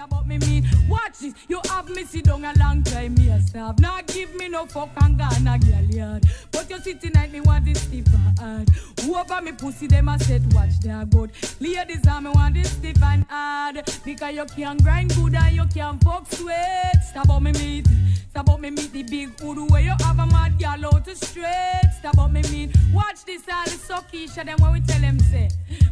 Me 9.44 9.52
pussy, 9.52 9.86
them 9.86 10.08
a 10.08 10.18
set 10.18 10.42
watch 10.52 10.78
their 10.80 11.04
good. 11.06 11.30
Ladies, 11.60 12.06
I 12.06 12.20
me 12.20 12.30
want 12.30 12.54
this 12.54 12.72
stiff 12.72 13.02
and 13.02 13.24
hard 13.28 13.76
because 14.04 14.34
you 14.34 14.44
can 14.56 14.76
grind 14.78 15.14
good 15.14 15.34
and 15.34 15.54
you 15.54 15.64
can 15.72 15.98
fuck 16.00 16.26
sweat. 16.30 17.02
Stab 17.08 17.30
out 17.30 17.40
me 17.40 17.52
meat, 17.52 17.86
stab 18.30 18.50
out 18.50 18.60
me 18.60 18.70
meat. 18.70 18.92
The 18.92 19.04
big 19.04 19.40
hood 19.40 19.70
where 19.70 19.80
you 19.80 19.94
have 20.00 20.18
a 20.18 20.26
mad 20.26 20.58
girl 20.58 20.92
out 20.92 21.04
to 21.04 21.14
straight. 21.16 21.78
Out 22.18 22.32
me 22.32 22.42
meat. 22.50 22.76
Watch 22.92 23.24
this, 23.24 23.42
all 23.52 23.64
the 23.64 23.70
suckisha. 23.70 24.44
Them 24.44 24.56
when 24.60 24.72
we 24.72 24.80
tell 24.80 25.00
them 25.00 25.18
say, 25.20 25.48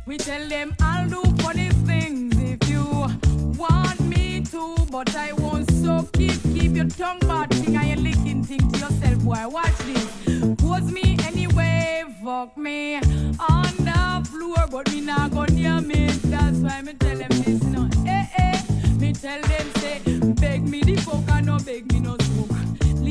we 0.07 0.17
tell 0.27 0.49
them 0.49 0.75
I'll 0.81 1.09
do 1.09 1.23
funny 1.43 1.69
things 1.87 2.35
if 2.41 2.69
you 2.69 2.83
want 3.57 4.01
me 4.01 4.41
to, 4.51 4.77
but 4.91 5.15
I 5.15 5.33
won't 5.35 5.71
suck 5.71 6.09
it. 6.19 6.41
Keep 6.43 6.75
your 6.75 6.89
tongue 6.89 7.21
bad 7.21 7.51
thing 7.55 7.77
and 7.77 7.89
your 7.89 7.99
licking 7.99 8.43
thing 8.43 8.69
to 8.73 8.79
yourself, 8.79 9.19
boy. 9.21 9.45
Watch 9.47 9.79
this. 9.89 10.05
Pose 10.57 10.91
me 10.91 11.17
anyway, 11.25 12.05
fuck 12.25 12.59
me 12.59 12.97
on 12.97 13.73
the 13.89 14.29
floor, 14.29 14.67
but 14.69 14.91
me 14.93 15.01
not 15.01 15.31
go 15.31 15.45
near 15.45 15.81
me. 15.81 16.09
That's 16.25 16.59
why 16.59 16.83
me 16.83 16.95
tell 16.95 17.19
them 17.19 17.31
this, 17.45 17.63
no. 17.63 17.89
Eh 18.05 18.27
eh. 18.37 18.63
Me 18.99 19.13
tell 19.13 19.41
them 19.41 19.67
say, 19.77 20.01
beg 20.41 20.69
me 20.69 20.83
the 20.83 20.97
fuck 20.97 21.29
and 21.37 21.47
no 21.47 21.59
beg 21.59 21.93
me 21.93 22.01
no 22.01 22.17
smoke. 22.19 22.56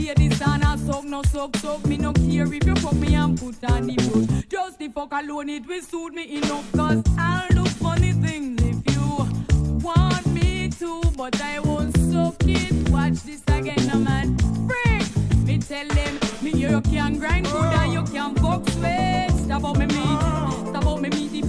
Ladies 0.05 0.39
and 0.39 0.63
a 0.63 0.77
suck, 0.77 1.03
no 1.03 1.23
suck, 1.23 1.55
suck. 1.57 1.83
Me 1.87 1.97
no 1.97 2.13
care 2.13 2.45
if 2.53 2.63
you 2.63 2.75
fuck 2.75 2.93
me 2.93 3.15
and 3.15 3.39
put 3.39 3.55
on 3.71 3.87
the 3.87 3.95
brush. 3.95 4.45
Just 4.47 4.77
the 4.77 4.87
fuck 4.89 5.11
alone, 5.11 5.49
it 5.49 5.67
will 5.67 5.81
suit 5.81 6.13
me 6.13 6.37
enough. 6.37 6.71
Cause 6.73 7.01
I'll 7.17 7.49
do 7.49 7.65
funny 7.65 8.11
things 8.11 8.61
if 8.61 8.95
you 8.95 9.79
want 9.79 10.27
me 10.27 10.69
to. 10.69 11.01
But 11.17 11.41
I 11.41 11.59
won't 11.59 11.97
suck 11.97 12.35
it. 12.41 12.89
Watch 12.89 13.23
this 13.23 13.41
again, 13.47 13.87
no 13.87 13.97
man. 13.97 14.37
Freak! 14.67 15.07
Me 15.43 15.57
tell 15.57 15.87
them, 15.87 16.19
me 16.43 16.51
you 16.51 16.81
can 16.81 17.17
grind 17.17 17.47
good 17.47 17.73
and 17.73 17.91
you 17.91 18.03
can 18.03 18.35
fuck 18.35 18.69
sweat. 18.69 19.31
Stop 19.31 19.65
out 19.65 19.79
me 19.79 19.87
meat. 19.87 20.69
Stop 20.69 20.85
out 20.85 21.01
me 21.01 21.09
meat 21.09 21.31
the 21.31 21.41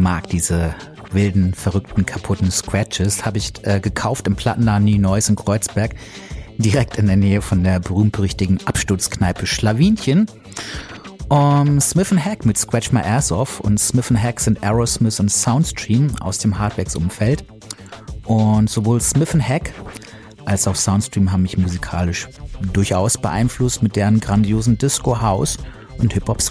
mag 0.00 0.28
diese 0.28 0.74
wilden, 1.12 1.54
verrückten, 1.54 2.04
kaputten 2.06 2.50
Scratches. 2.50 3.24
Habe 3.24 3.38
ich 3.38 3.52
äh, 3.62 3.80
gekauft 3.80 4.26
im 4.26 4.36
Plattenladen 4.36 4.84
New 4.84 4.98
Neuss 4.98 5.28
in 5.28 5.36
Kreuzberg, 5.36 5.94
direkt 6.58 6.98
in 6.98 7.06
der 7.06 7.16
Nähe 7.16 7.40
von 7.40 7.64
der 7.64 7.80
berühmt-berüchtigen 7.80 8.60
Absturzkneipe 8.66 9.46
Schlawinchen. 9.46 10.26
Um, 11.28 11.80
Smith 11.80 12.12
Hack 12.12 12.44
mit 12.44 12.58
Scratch 12.58 12.92
My 12.92 13.00
Ass 13.00 13.32
Off 13.32 13.60
und 13.60 13.80
Smith 13.80 14.10
Hack 14.10 14.40
sind 14.40 14.62
Aerosmith 14.62 15.20
und 15.20 15.30
Soundstream 15.30 16.14
aus 16.20 16.38
dem 16.38 16.58
Hardwax-Umfeld. 16.58 17.44
Und 18.24 18.68
sowohl 18.68 19.00
Smith 19.00 19.34
Hack 19.34 19.72
als 20.44 20.68
auch 20.68 20.76
Soundstream 20.76 21.32
haben 21.32 21.42
mich 21.42 21.56
musikalisch 21.56 22.28
durchaus 22.72 23.18
beeinflusst 23.18 23.82
mit 23.82 23.96
deren 23.96 24.20
grandiosen 24.20 24.76
Disco 24.78 25.20
House 25.20 25.56
und 25.98 26.12
Hip-Hop 26.12 26.42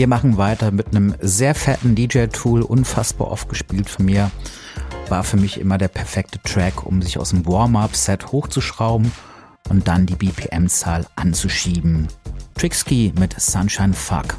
Wir 0.00 0.08
machen 0.08 0.38
weiter 0.38 0.70
mit 0.70 0.96
einem 0.96 1.14
sehr 1.20 1.54
fetten 1.54 1.94
DJ-Tool, 1.94 2.62
unfassbar 2.62 3.30
oft 3.30 3.50
gespielt 3.50 3.90
von 3.90 4.06
mir. 4.06 4.30
War 5.10 5.22
für 5.24 5.36
mich 5.36 5.60
immer 5.60 5.76
der 5.76 5.88
perfekte 5.88 6.40
Track, 6.42 6.86
um 6.86 7.02
sich 7.02 7.18
aus 7.18 7.28
dem 7.28 7.44
Warm-Up-Set 7.44 8.32
hochzuschrauben 8.32 9.12
und 9.68 9.88
dann 9.88 10.06
die 10.06 10.14
BPM-Zahl 10.14 11.04
anzuschieben. 11.16 12.08
Trixky 12.54 13.12
mit 13.18 13.38
Sunshine 13.38 13.92
Fuck. 13.92 14.38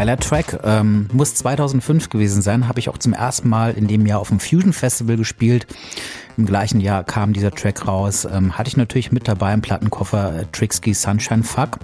Geiler 0.00 0.16
Track. 0.16 0.60
Ähm, 0.64 1.10
muss 1.12 1.34
2005 1.34 2.08
gewesen 2.08 2.40
sein. 2.40 2.68
Habe 2.68 2.78
ich 2.78 2.88
auch 2.88 2.96
zum 2.96 3.12
ersten 3.12 3.50
Mal 3.50 3.74
in 3.74 3.86
dem 3.86 4.06
Jahr 4.06 4.20
auf 4.20 4.30
dem 4.30 4.40
Fusion 4.40 4.72
Festival 4.72 5.18
gespielt. 5.18 5.66
Im 6.38 6.46
gleichen 6.46 6.80
Jahr 6.80 7.04
kam 7.04 7.34
dieser 7.34 7.50
Track 7.50 7.86
raus. 7.86 8.24
Ähm, 8.24 8.56
hatte 8.56 8.68
ich 8.68 8.78
natürlich 8.78 9.12
mit 9.12 9.28
dabei 9.28 9.52
im 9.52 9.60
Plattenkoffer 9.60 10.40
äh, 10.40 10.46
Trixky 10.52 10.94
Sunshine 10.94 11.42
Fuck. 11.42 11.80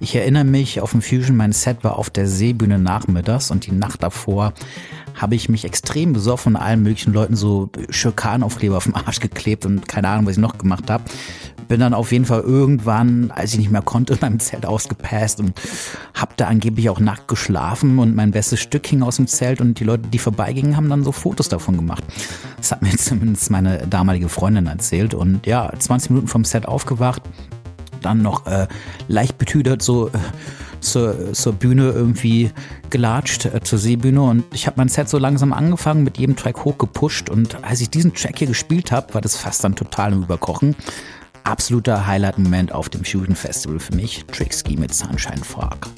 Ich 0.00 0.16
erinnere 0.16 0.44
mich, 0.44 0.80
auf 0.80 0.92
dem 0.92 1.02
Fusion, 1.02 1.36
mein 1.36 1.52
Set 1.52 1.84
war 1.84 1.98
auf 1.98 2.08
der 2.08 2.26
Seebühne 2.26 2.78
nachmittags 2.78 3.50
und 3.50 3.66
die 3.66 3.72
Nacht 3.72 4.02
davor 4.02 4.54
habe 5.14 5.34
ich 5.34 5.50
mich 5.50 5.66
extrem 5.66 6.14
besoffen 6.14 6.54
und 6.54 6.62
allen 6.62 6.82
möglichen 6.82 7.12
Leuten 7.12 7.36
so 7.36 7.68
Schirkanaufkleber 7.90 8.78
auf 8.78 8.84
dem 8.84 8.94
Arsch 8.94 9.20
geklebt 9.20 9.66
und 9.66 9.86
keine 9.86 10.08
Ahnung, 10.08 10.24
was 10.24 10.32
ich 10.32 10.38
noch 10.38 10.56
gemacht 10.56 10.88
habe. 10.88 11.04
Bin 11.70 11.78
dann 11.78 11.94
auf 11.94 12.10
jeden 12.10 12.24
Fall 12.24 12.40
irgendwann, 12.40 13.30
als 13.30 13.52
ich 13.52 13.60
nicht 13.60 13.70
mehr 13.70 13.80
konnte, 13.80 14.14
in 14.14 14.18
meinem 14.20 14.40
Zelt 14.40 14.66
ausgepasst 14.66 15.38
und 15.38 15.52
habe 16.14 16.32
da 16.36 16.48
angeblich 16.48 16.90
auch 16.90 16.98
nackt 16.98 17.28
geschlafen 17.28 18.00
und 18.00 18.16
mein 18.16 18.32
bestes 18.32 18.58
Stück 18.58 18.84
hing 18.88 19.04
aus 19.04 19.18
dem 19.18 19.28
Zelt 19.28 19.60
und 19.60 19.78
die 19.78 19.84
Leute, 19.84 20.08
die 20.08 20.18
vorbeigingen, 20.18 20.76
haben 20.76 20.88
dann 20.88 21.04
so 21.04 21.12
Fotos 21.12 21.48
davon 21.48 21.76
gemacht. 21.76 22.02
Das 22.56 22.72
hat 22.72 22.82
mir 22.82 22.90
zumindest 22.96 23.52
meine 23.52 23.86
damalige 23.86 24.28
Freundin 24.28 24.66
erzählt 24.66 25.14
und 25.14 25.46
ja, 25.46 25.72
20 25.78 26.10
Minuten 26.10 26.26
vom 26.26 26.44
Set 26.44 26.66
aufgewacht, 26.66 27.22
dann 28.02 28.20
noch 28.20 28.48
äh, 28.48 28.66
leicht 29.06 29.38
betüdert 29.38 29.80
so 29.80 30.08
äh, 30.08 30.10
zur, 30.80 31.34
zur 31.34 31.52
Bühne 31.52 31.90
irgendwie 31.90 32.50
gelatscht, 32.90 33.44
äh, 33.44 33.60
zur 33.60 33.78
Seebühne 33.78 34.22
und 34.22 34.42
ich 34.52 34.66
habe 34.66 34.74
mein 34.78 34.88
Set 34.88 35.08
so 35.08 35.18
langsam 35.18 35.52
angefangen, 35.52 36.02
mit 36.02 36.18
jedem 36.18 36.34
Track 36.34 36.64
hochgepusht 36.64 37.30
und 37.30 37.62
als 37.62 37.80
ich 37.80 37.90
diesen 37.90 38.12
Track 38.12 38.40
hier 38.40 38.48
gespielt 38.48 38.90
habe, 38.90 39.14
war 39.14 39.20
das 39.20 39.36
fast 39.36 39.62
dann 39.62 39.76
total 39.76 40.12
im 40.12 40.24
Überkochen. 40.24 40.74
Absoluter 41.50 42.06
Highlight-Moment 42.06 42.70
auf 42.70 42.88
dem 42.88 43.04
Fusion 43.04 43.34
Festival 43.34 43.80
für 43.80 43.96
mich, 43.96 44.24
Trickski 44.26 44.76
mit 44.76 44.94
Sunshine 44.94 45.42
Frag. 45.42 45.88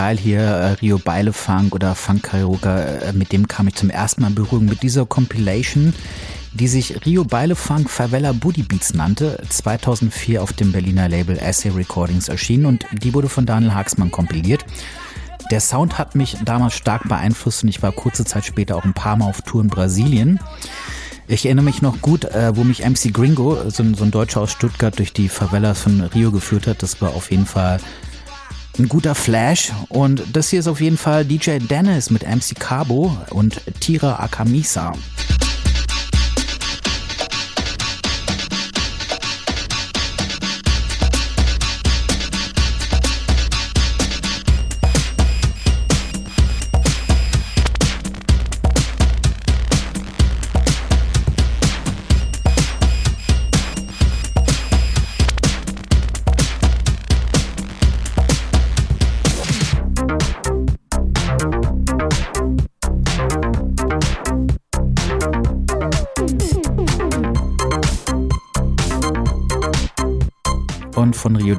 Style 0.00 0.18
hier, 0.18 0.40
äh, 0.40 0.72
Rio 0.80 0.96
Beile 0.96 1.34
Funk 1.34 1.74
oder 1.74 1.94
Funk 1.94 2.22
Karaoke, 2.22 3.02
äh, 3.02 3.12
mit 3.12 3.32
dem 3.32 3.46
kam 3.46 3.68
ich 3.68 3.74
zum 3.74 3.90
ersten 3.90 4.22
Mal 4.22 4.28
in 4.28 4.34
Berührung 4.34 4.64
mit 4.64 4.82
dieser 4.82 5.04
Compilation, 5.04 5.92
die 6.54 6.68
sich 6.68 7.04
Rio 7.04 7.24
Beile 7.24 7.54
Funk 7.54 7.90
Favela 7.90 8.32
Booty 8.32 8.62
Beats 8.62 8.94
nannte, 8.94 9.42
2004 9.46 10.42
auf 10.42 10.54
dem 10.54 10.72
Berliner 10.72 11.06
Label 11.10 11.36
Essay 11.36 11.68
Recordings 11.68 12.28
erschienen 12.28 12.64
und 12.64 12.86
die 12.92 13.12
wurde 13.12 13.28
von 13.28 13.44
Daniel 13.44 13.74
Haxmann 13.74 14.10
kompiliert. 14.10 14.64
Der 15.50 15.60
Sound 15.60 15.98
hat 15.98 16.14
mich 16.14 16.38
damals 16.46 16.76
stark 16.76 17.06
beeinflusst 17.06 17.62
und 17.64 17.68
ich 17.68 17.82
war 17.82 17.92
kurze 17.92 18.24
Zeit 18.24 18.46
später 18.46 18.76
auch 18.76 18.84
ein 18.84 18.94
paar 18.94 19.16
Mal 19.16 19.28
auf 19.28 19.42
Tour 19.42 19.60
in 19.60 19.68
Brasilien. 19.68 20.40
Ich 21.28 21.44
erinnere 21.44 21.66
mich 21.66 21.82
noch 21.82 22.00
gut, 22.00 22.24
äh, 22.24 22.56
wo 22.56 22.64
mich 22.64 22.86
MC 22.86 23.12
Gringo, 23.12 23.68
so, 23.68 23.84
so 23.94 24.04
ein 24.04 24.10
Deutscher 24.10 24.40
aus 24.40 24.50
Stuttgart, 24.50 24.98
durch 24.98 25.12
die 25.12 25.28
Favelas 25.28 25.78
von 25.78 26.00
Rio 26.00 26.32
geführt 26.32 26.66
hat. 26.66 26.82
Das 26.82 27.02
war 27.02 27.10
auf 27.10 27.30
jeden 27.30 27.44
Fall 27.44 27.80
ein 28.80 28.88
guter 28.88 29.14
Flash. 29.14 29.72
Und 29.88 30.24
das 30.32 30.48
hier 30.48 30.60
ist 30.60 30.68
auf 30.68 30.80
jeden 30.80 30.96
Fall 30.96 31.24
DJ 31.24 31.58
Dennis 31.58 32.10
mit 32.10 32.22
MC 32.22 32.58
Cabo 32.58 33.16
und 33.30 33.60
Tira 33.80 34.18
Akamisa. 34.20 34.92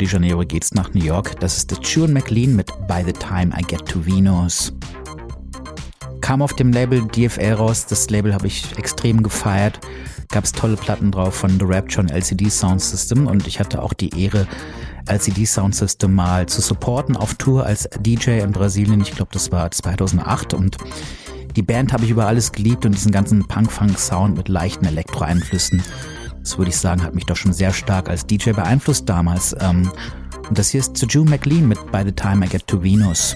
De 0.01 0.07
Janeiro 0.07 0.43
geht's 0.43 0.73
nach 0.73 0.91
New 0.95 1.03
York. 1.03 1.39
Das 1.39 1.57
ist 1.57 1.69
The 1.69 1.75
Tune 1.75 2.11
McLean 2.11 2.55
mit 2.55 2.71
By 2.87 3.03
the 3.05 3.13
Time 3.13 3.53
I 3.57 3.61
Get 3.61 3.85
to 3.85 4.03
Venus. 4.03 4.73
Kam 6.21 6.41
auf 6.41 6.53
dem 6.53 6.73
Label 6.73 7.05
DFL 7.07 7.53
raus. 7.53 7.85
Das 7.85 8.09
Label 8.09 8.33
habe 8.33 8.47
ich 8.47 8.75
extrem 8.77 9.21
gefeiert. 9.21 9.79
Gab's 10.29 10.51
tolle 10.53 10.75
Platten 10.75 11.11
drauf 11.11 11.35
von 11.35 11.51
The 11.51 11.65
Rapture 11.65 12.01
und 12.01 12.09
LCD 12.09 12.49
Sound 12.49 12.81
System 12.81 13.27
und 13.27 13.45
ich 13.45 13.59
hatte 13.59 13.81
auch 13.83 13.93
die 13.93 14.09
Ehre, 14.19 14.47
LCD 15.07 15.45
Sound 15.45 15.75
System 15.75 16.15
mal 16.15 16.47
zu 16.47 16.61
supporten 16.61 17.15
auf 17.15 17.35
Tour 17.35 17.65
als 17.65 17.87
DJ 17.99 18.39
in 18.39 18.53
Brasilien. 18.53 19.01
Ich 19.01 19.11
glaube, 19.11 19.31
das 19.33 19.51
war 19.51 19.69
2008 19.69 20.55
und 20.55 20.77
die 21.55 21.61
Band 21.63 21.93
habe 21.93 22.05
ich 22.05 22.09
über 22.09 22.25
alles 22.25 22.51
geliebt 22.51 22.85
und 22.85 22.95
diesen 22.95 23.11
ganzen 23.11 23.47
Punk-Funk-Sound 23.47 24.35
mit 24.35 24.47
leichten 24.47 24.85
Elektro-Einflüssen. 24.85 25.83
Das 26.41 26.57
würde 26.57 26.69
ich 26.69 26.77
sagen, 26.77 27.03
hat 27.03 27.15
mich 27.15 27.25
doch 27.25 27.35
schon 27.35 27.53
sehr 27.53 27.71
stark 27.71 28.09
als 28.09 28.25
DJ 28.25 28.51
beeinflusst 28.51 29.07
damals. 29.07 29.55
Ähm, 29.59 29.91
und 30.49 30.57
das 30.57 30.69
hier 30.69 30.81
ist 30.81 30.97
zu 30.97 31.05
June 31.05 31.29
McLean 31.29 31.67
mit 31.67 31.91
By 31.91 32.01
the 32.03 32.11
Time 32.11 32.45
I 32.45 32.49
Get 32.49 32.67
to 32.67 32.81
Venus. 32.81 33.35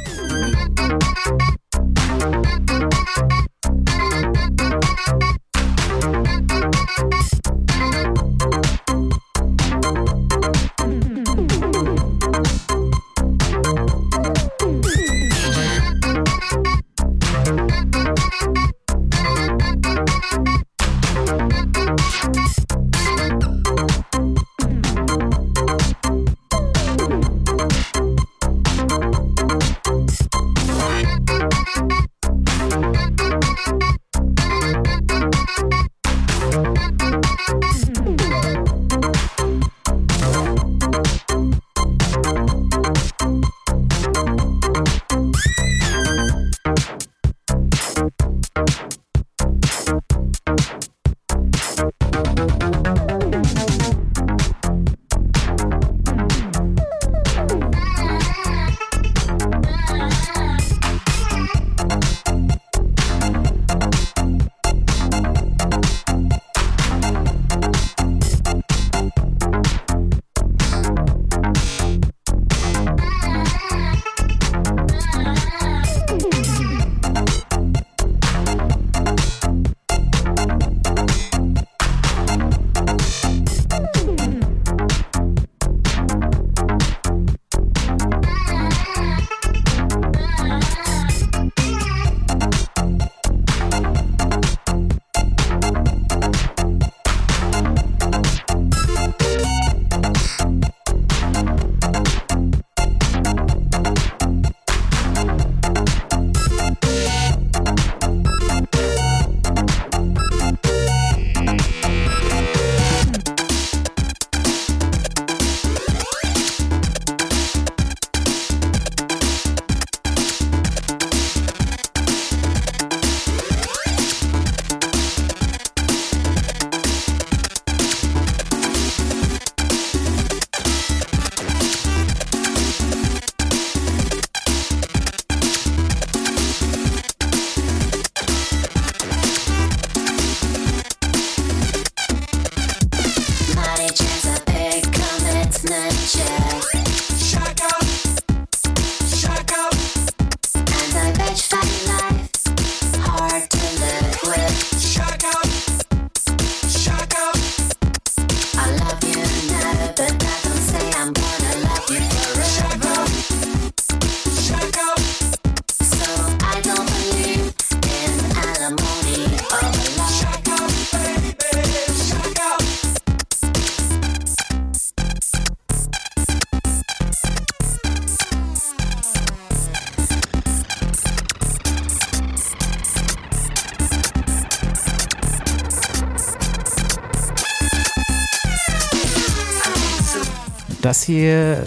Das 190.85 191.01
hier 191.01 191.65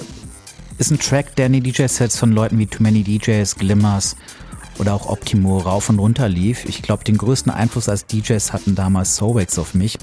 ist 0.78 0.92
ein 0.92 1.00
Track, 1.00 1.34
der 1.34 1.46
in 1.46 1.54
die 1.54 1.60
DJ-Sets 1.60 2.16
von 2.16 2.30
Leuten 2.30 2.56
wie 2.56 2.66
Too 2.68 2.84
Many 2.84 3.02
DJs, 3.02 3.52
Glimmers 3.56 4.14
oder 4.78 4.94
auch 4.94 5.06
Optimo 5.08 5.58
rauf 5.58 5.88
und 5.88 5.98
runter 5.98 6.28
lief. 6.28 6.64
Ich 6.66 6.82
glaube, 6.82 7.02
den 7.02 7.18
größten 7.18 7.50
Einfluss 7.50 7.88
als 7.88 8.06
DJs 8.06 8.52
hatten 8.52 8.76
damals 8.76 9.16
Soulwax 9.16 9.58
auf 9.58 9.74
mich, 9.74 9.98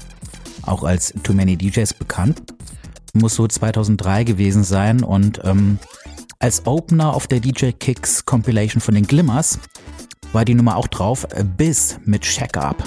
auch 0.60 0.84
als 0.84 1.14
Too 1.22 1.32
Many 1.32 1.56
DJs 1.56 1.94
bekannt. 1.94 2.42
Muss 3.14 3.36
so 3.36 3.48
2003 3.48 4.24
gewesen 4.24 4.64
sein 4.64 5.02
und 5.02 5.40
ähm, 5.44 5.78
als 6.38 6.66
Opener 6.66 7.14
auf 7.14 7.26
der 7.26 7.40
DJ 7.40 7.70
Kicks 7.70 8.26
Compilation 8.26 8.82
von 8.82 8.94
den 8.94 9.06
Glimmers 9.06 9.58
war 10.34 10.44
die 10.44 10.54
Nummer 10.54 10.76
auch 10.76 10.88
drauf, 10.88 11.26
Biz 11.56 12.00
mit 12.04 12.26
Shack 12.26 12.58
Up. 12.58 12.84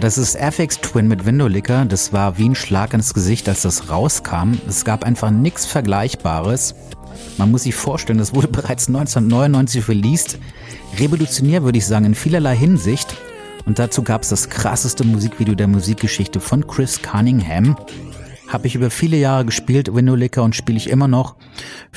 Das 0.00 0.16
ist 0.16 0.36
FX 0.36 0.80
Twin 0.80 1.08
mit 1.08 1.26
Windowlicker. 1.26 1.84
Das 1.84 2.12
war 2.12 2.38
wie 2.38 2.48
ein 2.48 2.54
Schlag 2.54 2.94
ins 2.94 3.14
Gesicht, 3.14 3.48
als 3.48 3.62
das 3.62 3.90
rauskam. 3.90 4.52
Es 4.68 4.84
gab 4.84 5.02
einfach 5.02 5.30
nichts 5.32 5.66
Vergleichbares. 5.66 6.76
Man 7.36 7.50
muss 7.50 7.64
sich 7.64 7.74
vorstellen, 7.74 8.18
das 8.18 8.32
wurde 8.32 8.46
bereits 8.46 8.86
1999 8.86 9.88
released. 9.88 10.38
Revolutionär 10.98 11.64
würde 11.64 11.78
ich 11.78 11.86
sagen 11.86 12.04
in 12.04 12.14
vielerlei 12.14 12.56
Hinsicht. 12.56 13.16
Und 13.66 13.80
dazu 13.80 14.02
gab 14.02 14.22
es 14.22 14.28
das 14.28 14.48
krasseste 14.48 15.02
Musikvideo 15.04 15.56
der 15.56 15.66
Musikgeschichte 15.66 16.38
von 16.38 16.64
Chris 16.66 17.02
Cunningham. 17.02 17.76
Habe 18.46 18.68
ich 18.68 18.76
über 18.76 18.90
viele 18.90 19.16
Jahre 19.16 19.46
gespielt, 19.46 19.92
Window 19.92 20.14
Licker, 20.14 20.44
und 20.44 20.54
spiele 20.54 20.78
ich 20.78 20.90
immer 20.90 21.08
noch. 21.08 21.34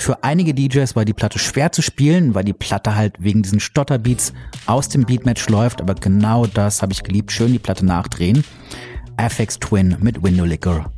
Für 0.02 0.24
einige 0.24 0.56
DJs 0.56 0.96
war 0.96 1.06
die 1.06 1.14
Platte 1.14 1.38
schwer 1.38 1.72
zu 1.72 1.84
spielen, 1.84 2.34
weil 2.34 2.44
die 2.44 2.54
Platte 2.54 2.96
halt 2.96 3.14
wegen 3.20 3.44
diesen 3.44 3.60
Stotterbeats 3.60 4.34
aus 4.66 4.90
dem 4.90 5.06
Beatmatch 5.06 5.48
läuft, 5.48 5.80
aber 5.80 5.94
genau 5.94 6.48
das 6.48 6.82
habe 6.82 6.92
ich 6.92 7.04
geliebt. 7.04 7.32
Schön 7.32 7.52
die 7.52 7.60
Platte 7.60 7.86
nachdrehen. 7.86 8.44
FX 9.18 9.60
Twin 9.60 9.96
mit 10.00 10.24
Window 10.24 10.44
Licker. 10.44 10.92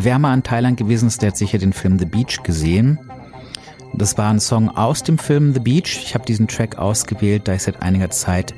Wer 0.00 0.20
mal 0.20 0.32
in 0.32 0.44
Thailand 0.44 0.76
gewesen 0.76 1.08
ist, 1.08 1.22
der 1.22 1.30
hat 1.30 1.36
sicher 1.36 1.58
den 1.58 1.72
Film 1.72 1.98
The 1.98 2.04
Beach 2.04 2.44
gesehen. 2.44 3.00
Das 3.94 4.16
war 4.16 4.30
ein 4.30 4.38
Song 4.38 4.68
aus 4.68 5.02
dem 5.02 5.18
Film 5.18 5.52
The 5.54 5.58
Beach. 5.58 6.00
Ich 6.04 6.14
habe 6.14 6.24
diesen 6.24 6.46
Track 6.46 6.78
ausgewählt, 6.78 7.48
da 7.48 7.54
ich 7.54 7.64
seit 7.64 7.82
einiger 7.82 8.08
Zeit 8.10 8.54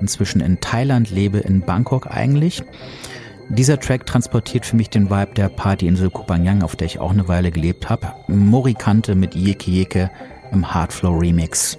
inzwischen 0.00 0.40
in 0.40 0.60
Thailand 0.60 1.10
lebe, 1.10 1.40
in 1.40 1.60
Bangkok 1.60 2.06
eigentlich. 2.06 2.62
Dieser 3.50 3.78
Track 3.78 4.06
transportiert 4.06 4.64
für 4.64 4.76
mich 4.76 4.88
den 4.88 5.10
Vibe 5.10 5.34
der 5.36 5.50
Partyinsel 5.50 6.08
Kupanyang, 6.08 6.62
auf 6.62 6.74
der 6.74 6.86
ich 6.86 7.00
auch 7.00 7.10
eine 7.10 7.28
Weile 7.28 7.50
gelebt 7.50 7.90
habe. 7.90 8.14
Morikante 8.26 9.14
mit 9.14 9.34
Yeke 9.34 9.70
Yeke 9.70 10.10
im 10.52 10.72
Hardflow 10.72 11.18
Remix. 11.18 11.76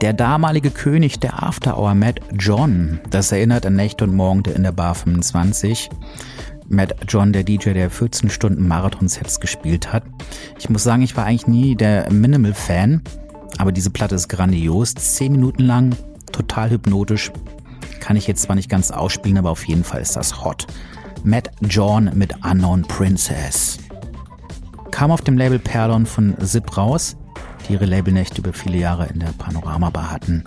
Der 0.00 0.14
damalige 0.14 0.70
König 0.70 1.20
der 1.20 1.42
After 1.42 1.78
Hour, 1.78 1.94
Matt 1.94 2.20
John, 2.32 3.00
das 3.10 3.32
erinnert 3.32 3.66
an 3.66 3.76
Nächte 3.76 4.04
und 4.04 4.14
Morgen 4.14 4.42
in 4.44 4.62
der 4.62 4.72
Bar 4.72 4.94
25. 4.94 5.90
Matt 6.68 6.94
John, 7.06 7.34
der 7.34 7.44
DJ, 7.44 7.74
der 7.74 7.90
14 7.90 8.30
Stunden 8.30 8.66
Marathon-Sets 8.66 9.40
gespielt 9.40 9.92
hat. 9.92 10.04
Ich 10.58 10.70
muss 10.70 10.84
sagen, 10.84 11.02
ich 11.02 11.18
war 11.18 11.26
eigentlich 11.26 11.48
nie 11.48 11.74
der 11.74 12.10
Minimal-Fan, 12.10 13.02
aber 13.58 13.72
diese 13.72 13.90
Platte 13.90 14.14
ist 14.14 14.28
grandios. 14.28 14.94
Zehn 14.94 15.32
Minuten 15.32 15.64
lang, 15.64 15.94
total 16.32 16.70
hypnotisch. 16.70 17.30
Kann 18.00 18.16
ich 18.16 18.26
jetzt 18.26 18.40
zwar 18.40 18.56
nicht 18.56 18.70
ganz 18.70 18.90
ausspielen, 18.90 19.36
aber 19.36 19.50
auf 19.50 19.68
jeden 19.68 19.84
Fall 19.84 20.00
ist 20.00 20.16
das 20.16 20.42
hot. 20.42 20.66
Matt 21.24 21.50
John 21.60 22.10
mit 22.14 22.34
Unknown 22.42 22.82
Princess. 22.82 23.76
Kam 24.90 25.10
auf 25.10 25.20
dem 25.20 25.36
Label 25.36 25.58
Perlon 25.58 26.06
von 26.06 26.34
Zip 26.40 26.74
raus, 26.78 27.16
die 27.70 27.74
ihre 27.74 27.84
Labelnächte 27.86 28.40
über 28.40 28.52
viele 28.52 28.78
Jahre 28.78 29.06
in 29.06 29.20
der 29.20 29.32
Panorama 29.38 29.90
Bar 29.90 30.10
hatten. 30.10 30.42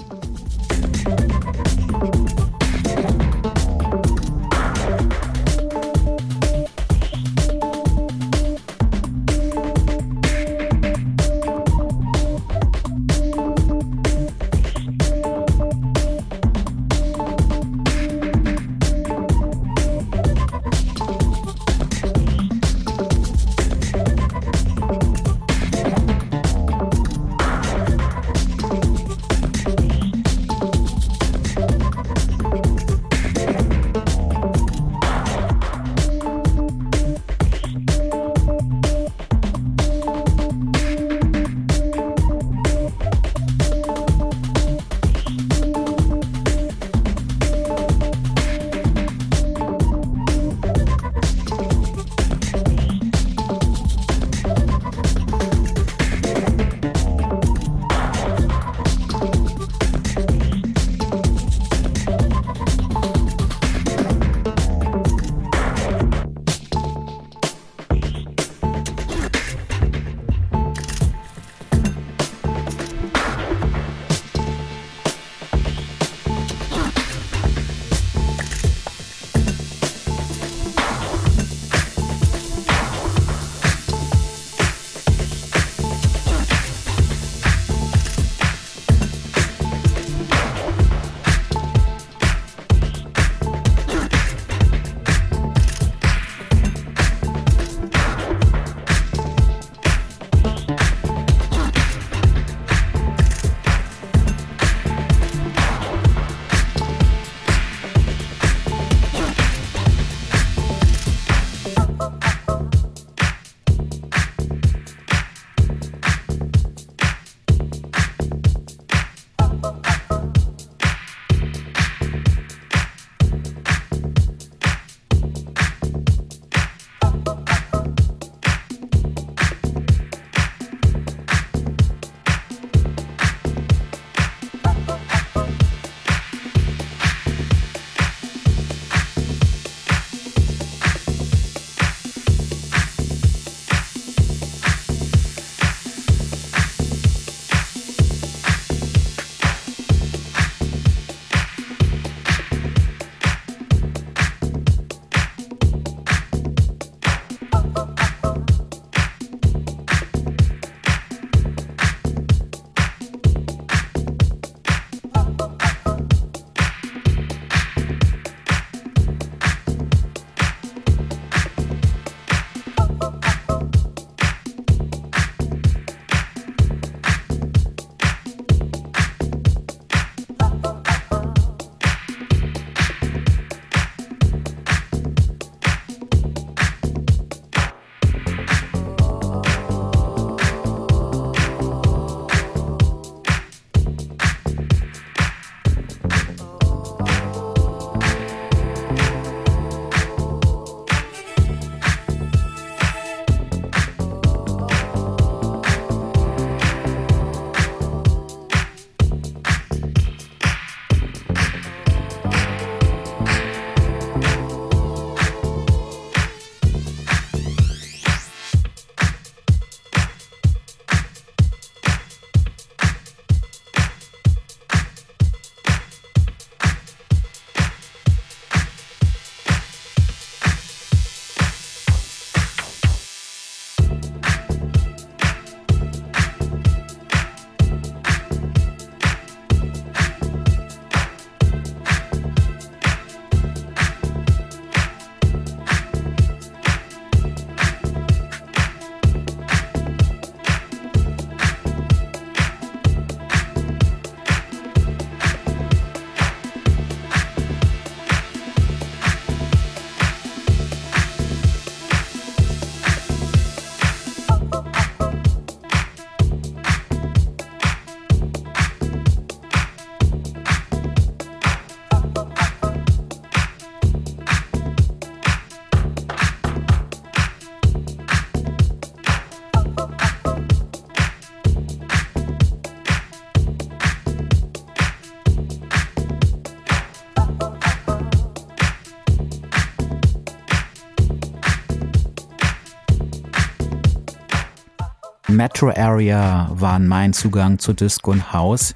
Metro 295.36 295.72
Area 295.76 296.50
waren 296.54 296.88
mein 296.88 297.12
Zugang 297.12 297.58
zu 297.58 297.74
Disco 297.74 298.12
und 298.12 298.34
House. 298.34 298.76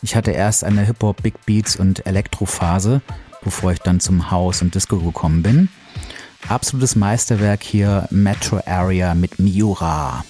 Ich 0.00 0.16
hatte 0.16 0.30
erst 0.30 0.64
eine 0.64 0.82
Hip-Hop, 0.82 1.22
Big 1.22 1.44
Beats 1.44 1.76
und 1.76 2.06
Elektrophase, 2.06 3.02
bevor 3.44 3.72
ich 3.72 3.80
dann 3.80 4.00
zum 4.00 4.30
House 4.30 4.62
und 4.62 4.74
Disco 4.74 4.98
gekommen 4.98 5.42
bin. 5.42 5.68
Absolutes 6.48 6.96
Meisterwerk 6.96 7.62
hier 7.62 8.08
Metro 8.10 8.60
Area 8.64 9.14
mit 9.14 9.38
Miura. 9.38 10.24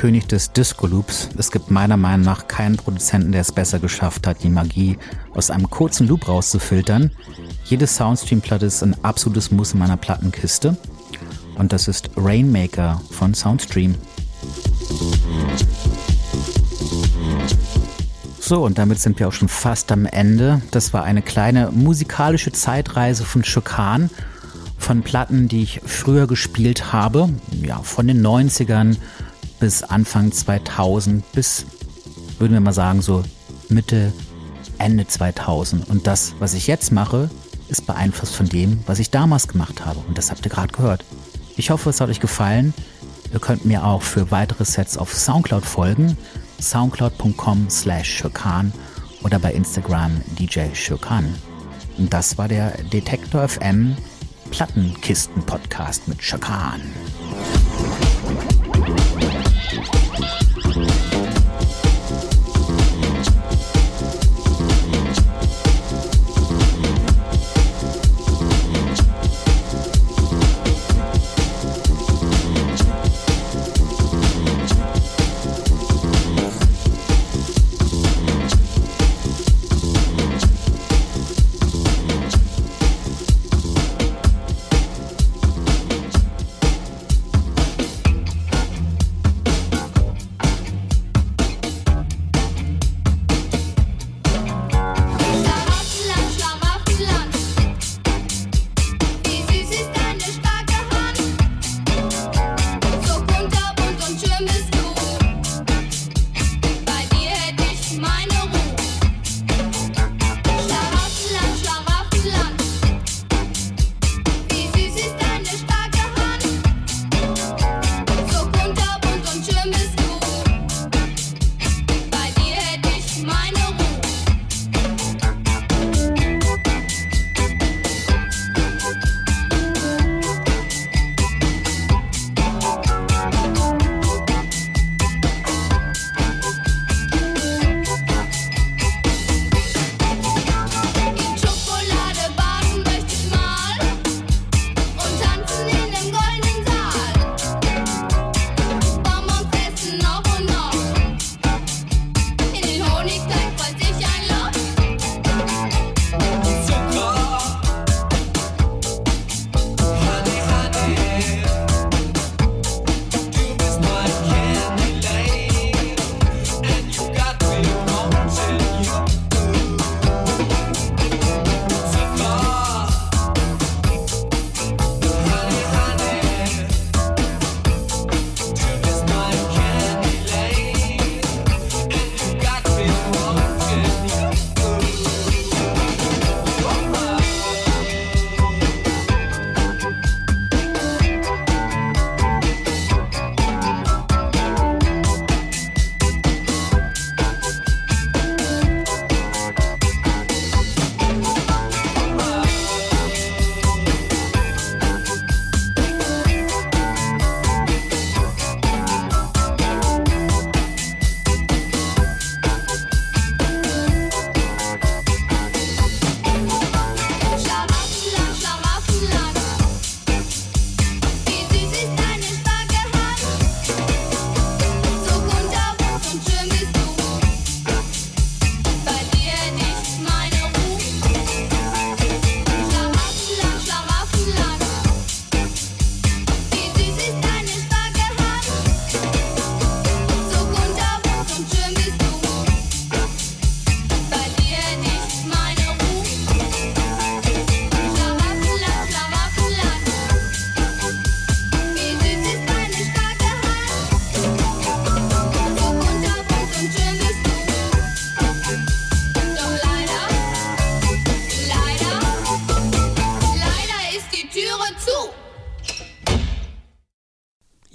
König 0.00 0.28
des 0.28 0.52
Disco-Loops. 0.52 1.28
Es 1.36 1.50
gibt 1.50 1.70
meiner 1.70 1.98
Meinung 1.98 2.24
nach 2.24 2.48
keinen 2.48 2.78
Produzenten, 2.78 3.32
der 3.32 3.42
es 3.42 3.52
besser 3.52 3.78
geschafft 3.78 4.26
hat, 4.26 4.42
die 4.42 4.48
Magie 4.48 4.96
aus 5.34 5.50
einem 5.50 5.68
kurzen 5.68 6.08
Loop 6.08 6.26
rauszufiltern. 6.26 7.10
Jede 7.66 7.86
Soundstream-Platte 7.86 8.64
ist 8.64 8.82
ein 8.82 8.96
absolutes 9.04 9.50
Muss 9.50 9.74
in 9.74 9.78
meiner 9.78 9.98
Plattenkiste. 9.98 10.78
Und 11.58 11.74
das 11.74 11.86
ist 11.86 12.08
Rainmaker 12.16 13.02
von 13.10 13.34
Soundstream. 13.34 13.94
So, 18.40 18.64
und 18.64 18.78
damit 18.78 19.00
sind 19.00 19.18
wir 19.18 19.28
auch 19.28 19.34
schon 19.34 19.48
fast 19.48 19.92
am 19.92 20.06
Ende. 20.06 20.62
Das 20.70 20.94
war 20.94 21.04
eine 21.04 21.20
kleine 21.20 21.72
musikalische 21.72 22.52
Zeitreise 22.52 23.26
von 23.26 23.44
Schokan, 23.44 24.08
von 24.78 25.02
Platten, 25.02 25.46
die 25.48 25.62
ich 25.62 25.82
früher 25.84 26.26
gespielt 26.26 26.90
habe, 26.90 27.28
ja, 27.60 27.82
von 27.82 28.06
den 28.06 28.26
90ern 28.26 28.96
bis 29.60 29.82
Anfang 29.82 30.32
2000, 30.32 31.30
bis, 31.32 31.66
würden 32.38 32.54
wir 32.54 32.60
mal 32.60 32.72
sagen, 32.72 33.02
so 33.02 33.22
Mitte, 33.68 34.12
Ende 34.78 35.06
2000. 35.06 35.88
Und 35.88 36.06
das, 36.06 36.34
was 36.38 36.54
ich 36.54 36.66
jetzt 36.66 36.90
mache, 36.90 37.30
ist 37.68 37.86
beeinflusst 37.86 38.34
von 38.34 38.48
dem, 38.48 38.80
was 38.86 38.98
ich 38.98 39.10
damals 39.10 39.46
gemacht 39.46 39.84
habe. 39.84 40.00
Und 40.08 40.18
das 40.18 40.30
habt 40.30 40.44
ihr 40.44 40.50
gerade 40.50 40.72
gehört. 40.72 41.04
Ich 41.56 41.70
hoffe, 41.70 41.90
es 41.90 42.00
hat 42.00 42.08
euch 42.08 42.20
gefallen. 42.20 42.74
Ihr 43.32 43.38
könnt 43.38 43.64
mir 43.64 43.84
auch 43.84 44.02
für 44.02 44.30
weitere 44.30 44.64
Sets 44.64 44.98
auf 44.98 45.14
Soundcloud 45.14 45.64
folgen. 45.64 46.16
soundcloud.com 46.60 47.70
slash 47.70 48.08
Schirkan 48.08 48.72
oder 49.22 49.38
bei 49.38 49.52
Instagram 49.52 50.20
DJ 50.38 50.74
Schirkan. 50.74 51.34
Und 51.98 52.12
das 52.12 52.38
war 52.38 52.48
der 52.48 52.70
Detektor 52.84 53.46
FM 53.46 53.96
Plattenkisten 54.50 55.42
Podcast 55.44 56.08
mit 56.08 56.22
Schirkan. 56.22 56.80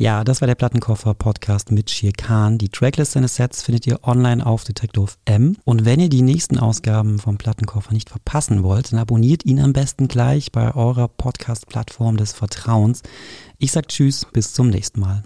Ja, 0.05 0.23
das 0.23 0.39
war 0.39 0.45
der 0.45 0.53
Plattenkoffer-Podcast 0.53 1.71
mit 1.71 1.89
Shir 1.89 2.11
Khan. 2.11 2.59
Die 2.59 2.69
Tracklist 2.69 3.13
seines 3.13 3.37
Sets 3.37 3.63
findet 3.63 3.87
ihr 3.87 4.03
online 4.03 4.45
auf 4.45 4.63
Detektor 4.63 5.09
M. 5.25 5.57
Und 5.63 5.83
wenn 5.83 5.99
ihr 5.99 6.09
die 6.09 6.21
nächsten 6.21 6.59
Ausgaben 6.59 7.17
vom 7.17 7.39
Plattenkoffer 7.39 7.91
nicht 7.91 8.11
verpassen 8.11 8.61
wollt, 8.61 8.91
dann 8.91 8.99
abonniert 8.99 9.45
ihn 9.45 9.59
am 9.59 9.73
besten 9.73 10.07
gleich 10.07 10.51
bei 10.51 10.75
eurer 10.75 11.07
Podcast-Plattform 11.07 12.17
des 12.17 12.33
Vertrauens. 12.33 13.01
Ich 13.57 13.71
sag 13.71 13.87
Tschüss, 13.87 14.27
bis 14.31 14.53
zum 14.53 14.69
nächsten 14.69 14.99
Mal. 14.99 15.23